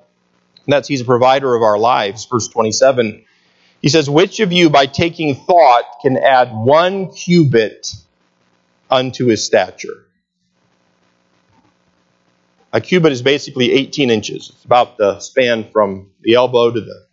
[0.66, 2.24] that's He's a provider of our lives.
[2.26, 3.24] Verse 27
[3.80, 7.94] he says, Which of you by taking thought can add one cubit
[8.90, 10.06] unto his stature?
[12.72, 14.50] A cubit is basically 18 inches.
[14.54, 17.06] It's about the span from the elbow to the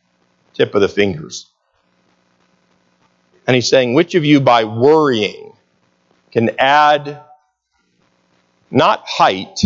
[0.53, 1.49] tip of the fingers.
[3.47, 5.53] And he's saying, Which of you by worrying
[6.31, 7.21] can add
[8.69, 9.59] not height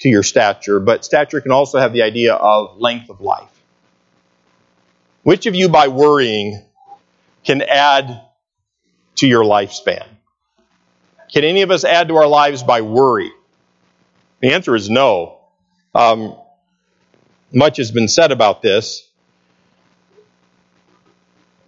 [0.00, 3.51] to your stature, but stature can also have the idea of length of life?
[5.22, 6.64] Which of you, by worrying,
[7.44, 8.22] can add
[9.16, 10.06] to your lifespan?
[11.32, 13.30] Can any of us add to our lives by worry?
[14.40, 15.38] The answer is no.
[15.94, 16.36] Um,
[17.52, 19.08] much has been said about this.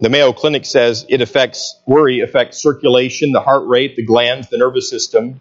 [0.01, 4.57] The Mayo Clinic says it affects worry affects circulation, the heart rate, the glands, the
[4.57, 5.39] nervous system.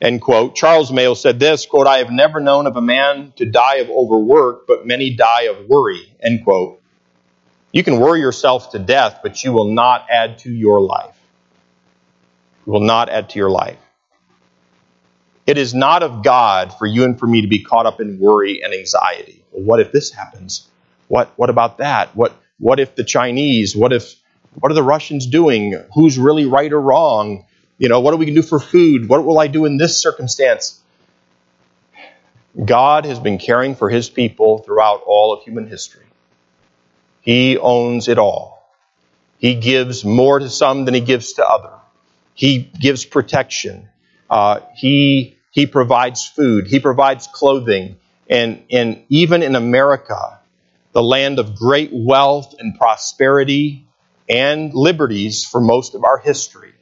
[0.00, 0.56] End quote.
[0.56, 3.88] Charles Mayo said this, quote, I have never known of a man to die of
[3.88, 6.81] overwork, but many die of worry, end quote.
[7.72, 11.16] You can worry yourself to death, but you will not add to your life.
[12.66, 13.78] You will not add to your life.
[15.46, 18.18] It is not of God for you and for me to be caught up in
[18.20, 19.42] worry and anxiety.
[19.50, 20.68] Well, what if this happens?
[21.08, 22.14] What, what about that?
[22.14, 23.74] What, what if the Chinese?
[23.74, 24.14] What if
[24.60, 25.74] what are the Russians doing?
[25.94, 27.46] Who's really right or wrong?
[27.78, 29.08] You know, what are we going to do for food?
[29.08, 30.78] What will I do in this circumstance?
[32.62, 36.04] God has been caring for his people throughout all of human history.
[37.22, 38.70] He owns it all.
[39.38, 41.80] He gives more to some than he gives to others.
[42.34, 43.88] He gives protection.
[44.28, 46.66] Uh, he he provides food.
[46.66, 47.96] He provides clothing.
[48.28, 50.40] And, and even in America,
[50.92, 53.86] the land of great wealth and prosperity
[54.28, 56.72] and liberties for most of our history,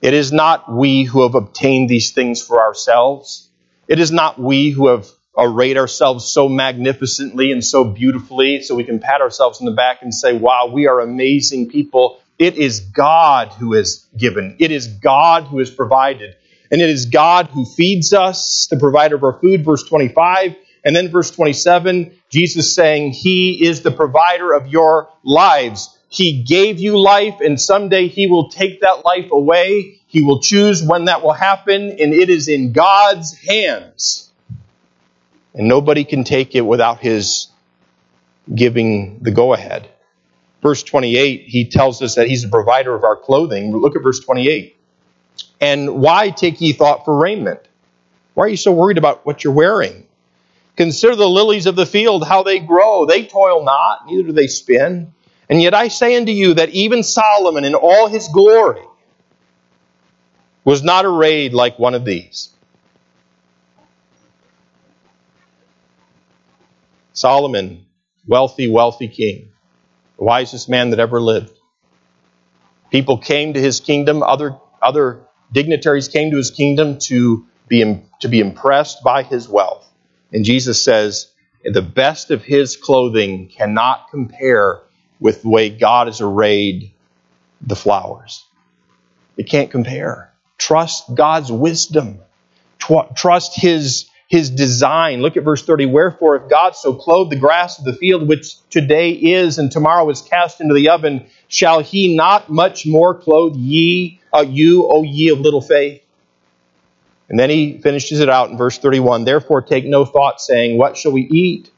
[0.00, 3.46] it is not we who have obtained these things for ourselves.
[3.88, 8.84] It is not we who have arrayed ourselves so magnificently and so beautifully so we
[8.84, 12.20] can pat ourselves in the back and say, wow, we are amazing people.
[12.38, 14.56] It is God who has given.
[14.58, 16.36] It is God who has provided.
[16.70, 20.56] And it is God who feeds us, the provider of our food, verse 25.
[20.84, 25.96] And then verse 27, Jesus saying, He is the provider of your lives.
[26.08, 30.00] He gave you life, and someday He will take that life away.
[30.06, 34.25] He will choose when that will happen, and it is in God's hands.
[35.56, 37.48] And nobody can take it without His
[38.54, 39.88] giving the go ahead.
[40.62, 43.74] Verse 28, He tells us that He's the provider of our clothing.
[43.76, 44.76] Look at verse 28.
[45.60, 47.60] And why take ye thought for raiment?
[48.34, 50.06] Why are you so worried about what you're wearing?
[50.76, 53.06] Consider the lilies of the field, how they grow.
[53.06, 55.14] They toil not, neither do they spin.
[55.48, 58.82] And yet I say unto you that even Solomon in all his glory
[60.64, 62.50] was not arrayed like one of these.
[67.16, 67.86] Solomon,
[68.26, 69.50] wealthy, wealthy king,
[70.18, 71.56] the wisest man that ever lived.
[72.90, 78.28] People came to his kingdom, other, other dignitaries came to his kingdom to be, to
[78.28, 79.90] be impressed by his wealth.
[80.30, 81.32] And Jesus says,
[81.64, 84.82] the best of his clothing cannot compare
[85.18, 86.92] with the way God has arrayed
[87.62, 88.44] the flowers.
[89.38, 90.34] It can't compare.
[90.58, 92.20] Trust God's wisdom.
[92.78, 95.22] Trust his, his design.
[95.22, 95.86] Look at verse 30.
[95.86, 100.08] Wherefore, if God so clothed the grass of the field, which today is and tomorrow
[100.10, 105.02] is cast into the oven, shall he not much more clothe ye uh, you, O
[105.02, 106.02] ye of little faith?
[107.28, 110.96] And then he finishes it out in verse 31 Therefore take no thought, saying, What
[110.96, 111.70] shall we eat?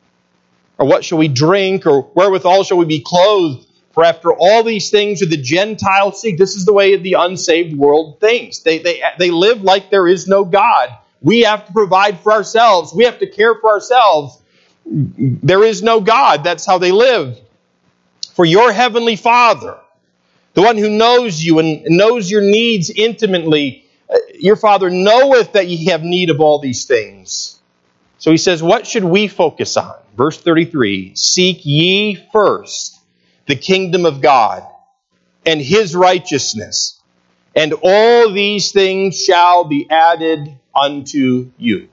[0.78, 1.86] Or what shall we drink?
[1.86, 3.66] Or wherewithal shall we be clothed?
[3.92, 6.38] For after all these things do the Gentiles seek.
[6.38, 8.60] This is the way the unsaved world thinks.
[8.60, 10.90] They, they, they live like there is no God.
[11.22, 14.40] We have to provide for ourselves, we have to care for ourselves.
[14.86, 16.44] There is no God.
[16.44, 17.38] That's how they live.
[18.32, 19.78] For your heavenly Father,
[20.54, 23.84] the one who knows you and knows your needs intimately.
[24.08, 27.60] Uh, your Father knoweth that ye have need of all these things.
[28.18, 29.94] So he says, What should we focus on?
[30.16, 32.98] Verse 33 Seek ye first
[33.46, 34.66] the kingdom of God
[35.46, 36.97] and his righteousness,
[37.58, 41.88] and all these things shall be added unto you.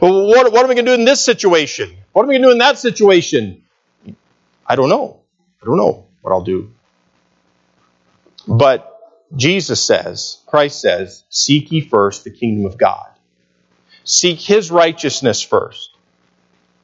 [0.00, 1.96] What, what I going to do in this situation?
[2.12, 3.64] What am I going to do in that situation?
[4.66, 5.20] I don't know.
[5.62, 6.72] I don't know what I'll do.
[8.46, 8.86] But
[9.34, 13.08] Jesus says, Christ says, Seek ye first the kingdom of God.
[14.04, 15.96] Seek his righteousness first.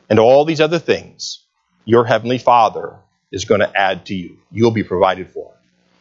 [0.09, 1.45] And all these other things,
[1.85, 2.97] your heavenly Father
[3.31, 4.39] is going to add to you.
[4.51, 5.56] You'll be provided for.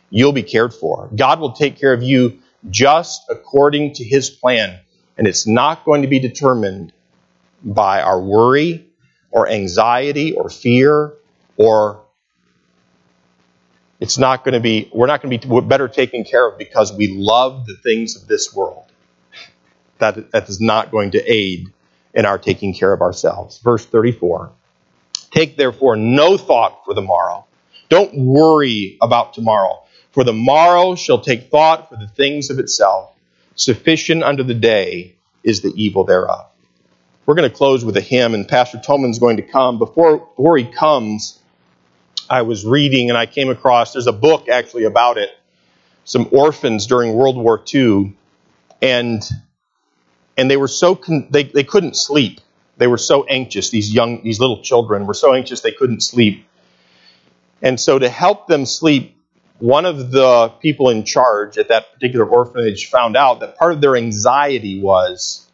[0.09, 1.09] You'll be cared for.
[1.15, 2.39] God will take care of you
[2.69, 4.79] just according to his plan.
[5.17, 6.93] And it's not going to be determined
[7.63, 8.87] by our worry
[9.31, 11.13] or anxiety or fear
[11.57, 12.05] or
[13.99, 16.93] it's not going to be, we're not going to be better taken care of because
[16.93, 18.83] we love the things of this world.
[19.99, 21.71] That, that is not going to aid
[22.13, 23.59] in our taking care of ourselves.
[23.59, 24.51] Verse 34
[25.31, 27.45] Take therefore no thought for the morrow.
[27.89, 29.84] Don't worry about tomorrow,
[30.15, 33.11] for the morrow shall take thought for the things of itself.
[33.57, 36.47] Sufficient unto the day is the evil thereof.
[37.27, 39.79] We're going to close with a hymn, and Pastor Tolman's going to come.
[39.79, 41.39] Before, before he comes,
[42.29, 45.31] I was reading and I came across, there's a book actually about it.
[46.05, 48.15] some orphans during World War II,
[48.81, 49.23] and
[50.37, 52.41] and they were so con- they they couldn't sleep.
[52.77, 53.71] They were so anxious.
[53.71, 56.47] These young these little children were so anxious they couldn't sleep.
[57.61, 59.14] And so to help them sleep,
[59.59, 63.81] one of the people in charge at that particular orphanage found out that part of
[63.81, 65.49] their anxiety was,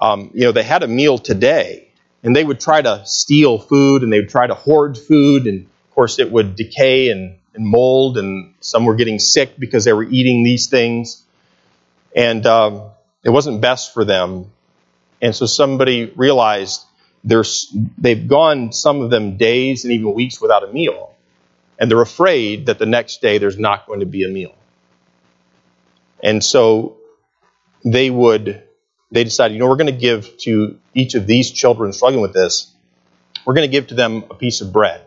[0.00, 1.88] um, you know, they had a meal today,
[2.22, 5.62] and they would try to steal food and they would try to hoard food, and
[5.66, 9.92] of course it would decay and, and mold, and some were getting sick because they
[9.92, 11.24] were eating these things,
[12.14, 12.82] and um,
[13.24, 14.50] it wasn't best for them.
[15.22, 16.82] And so somebody realized
[17.24, 21.09] they've gone some of them days and even weeks without a meal,
[21.80, 24.54] and they're afraid that the next day there's not going to be a meal.
[26.22, 26.98] And so
[27.82, 28.62] they would
[29.10, 32.32] they decided, you know, we're going to give to each of these children struggling with
[32.32, 32.72] this,
[33.44, 35.06] we're going to give to them a piece of bread.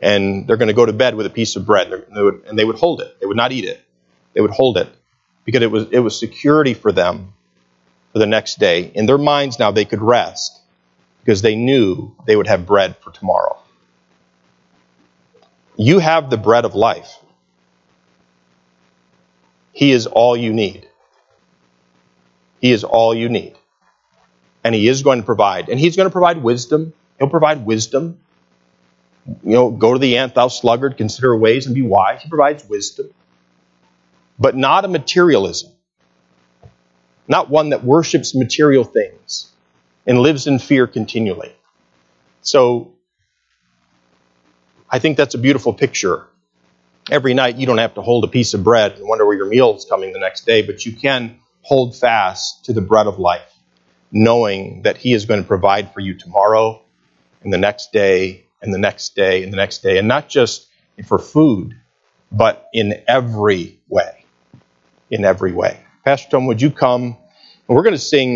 [0.00, 2.42] And they're going to go to bed with a piece of bread, and they, would,
[2.46, 3.20] and they would hold it.
[3.20, 3.80] They would not eat it.
[4.32, 4.88] They would hold it
[5.44, 7.32] because it was, it was security for them
[8.12, 8.90] for the next day.
[8.94, 10.60] In their minds now, they could rest
[11.24, 13.61] because they knew they would have bread for tomorrow.
[15.82, 17.18] You have the bread of life.
[19.72, 20.86] He is all you need.
[22.60, 23.56] He is all you need.
[24.62, 25.68] And He is going to provide.
[25.68, 26.92] And He's going to provide wisdom.
[27.18, 28.20] He'll provide wisdom.
[29.26, 32.22] You know, go to the ant, thou sluggard, consider ways and be wise.
[32.22, 33.10] He provides wisdom.
[34.38, 35.72] But not a materialism.
[37.26, 39.50] Not one that worships material things
[40.06, 41.52] and lives in fear continually.
[42.42, 42.91] So,
[44.92, 46.26] I think that's a beautiful picture.
[47.10, 49.46] Every night, you don't have to hold a piece of bread and wonder where your
[49.46, 53.18] meal is coming the next day, but you can hold fast to the bread of
[53.18, 53.50] life,
[54.12, 56.82] knowing that He is going to provide for you tomorrow
[57.42, 60.68] and the next day and the next day and the next day, and not just
[61.06, 61.74] for food,
[62.30, 64.26] but in every way.
[65.10, 65.80] In every way.
[66.04, 67.16] Pastor Tom, would you come?
[67.66, 68.30] And we're going to sing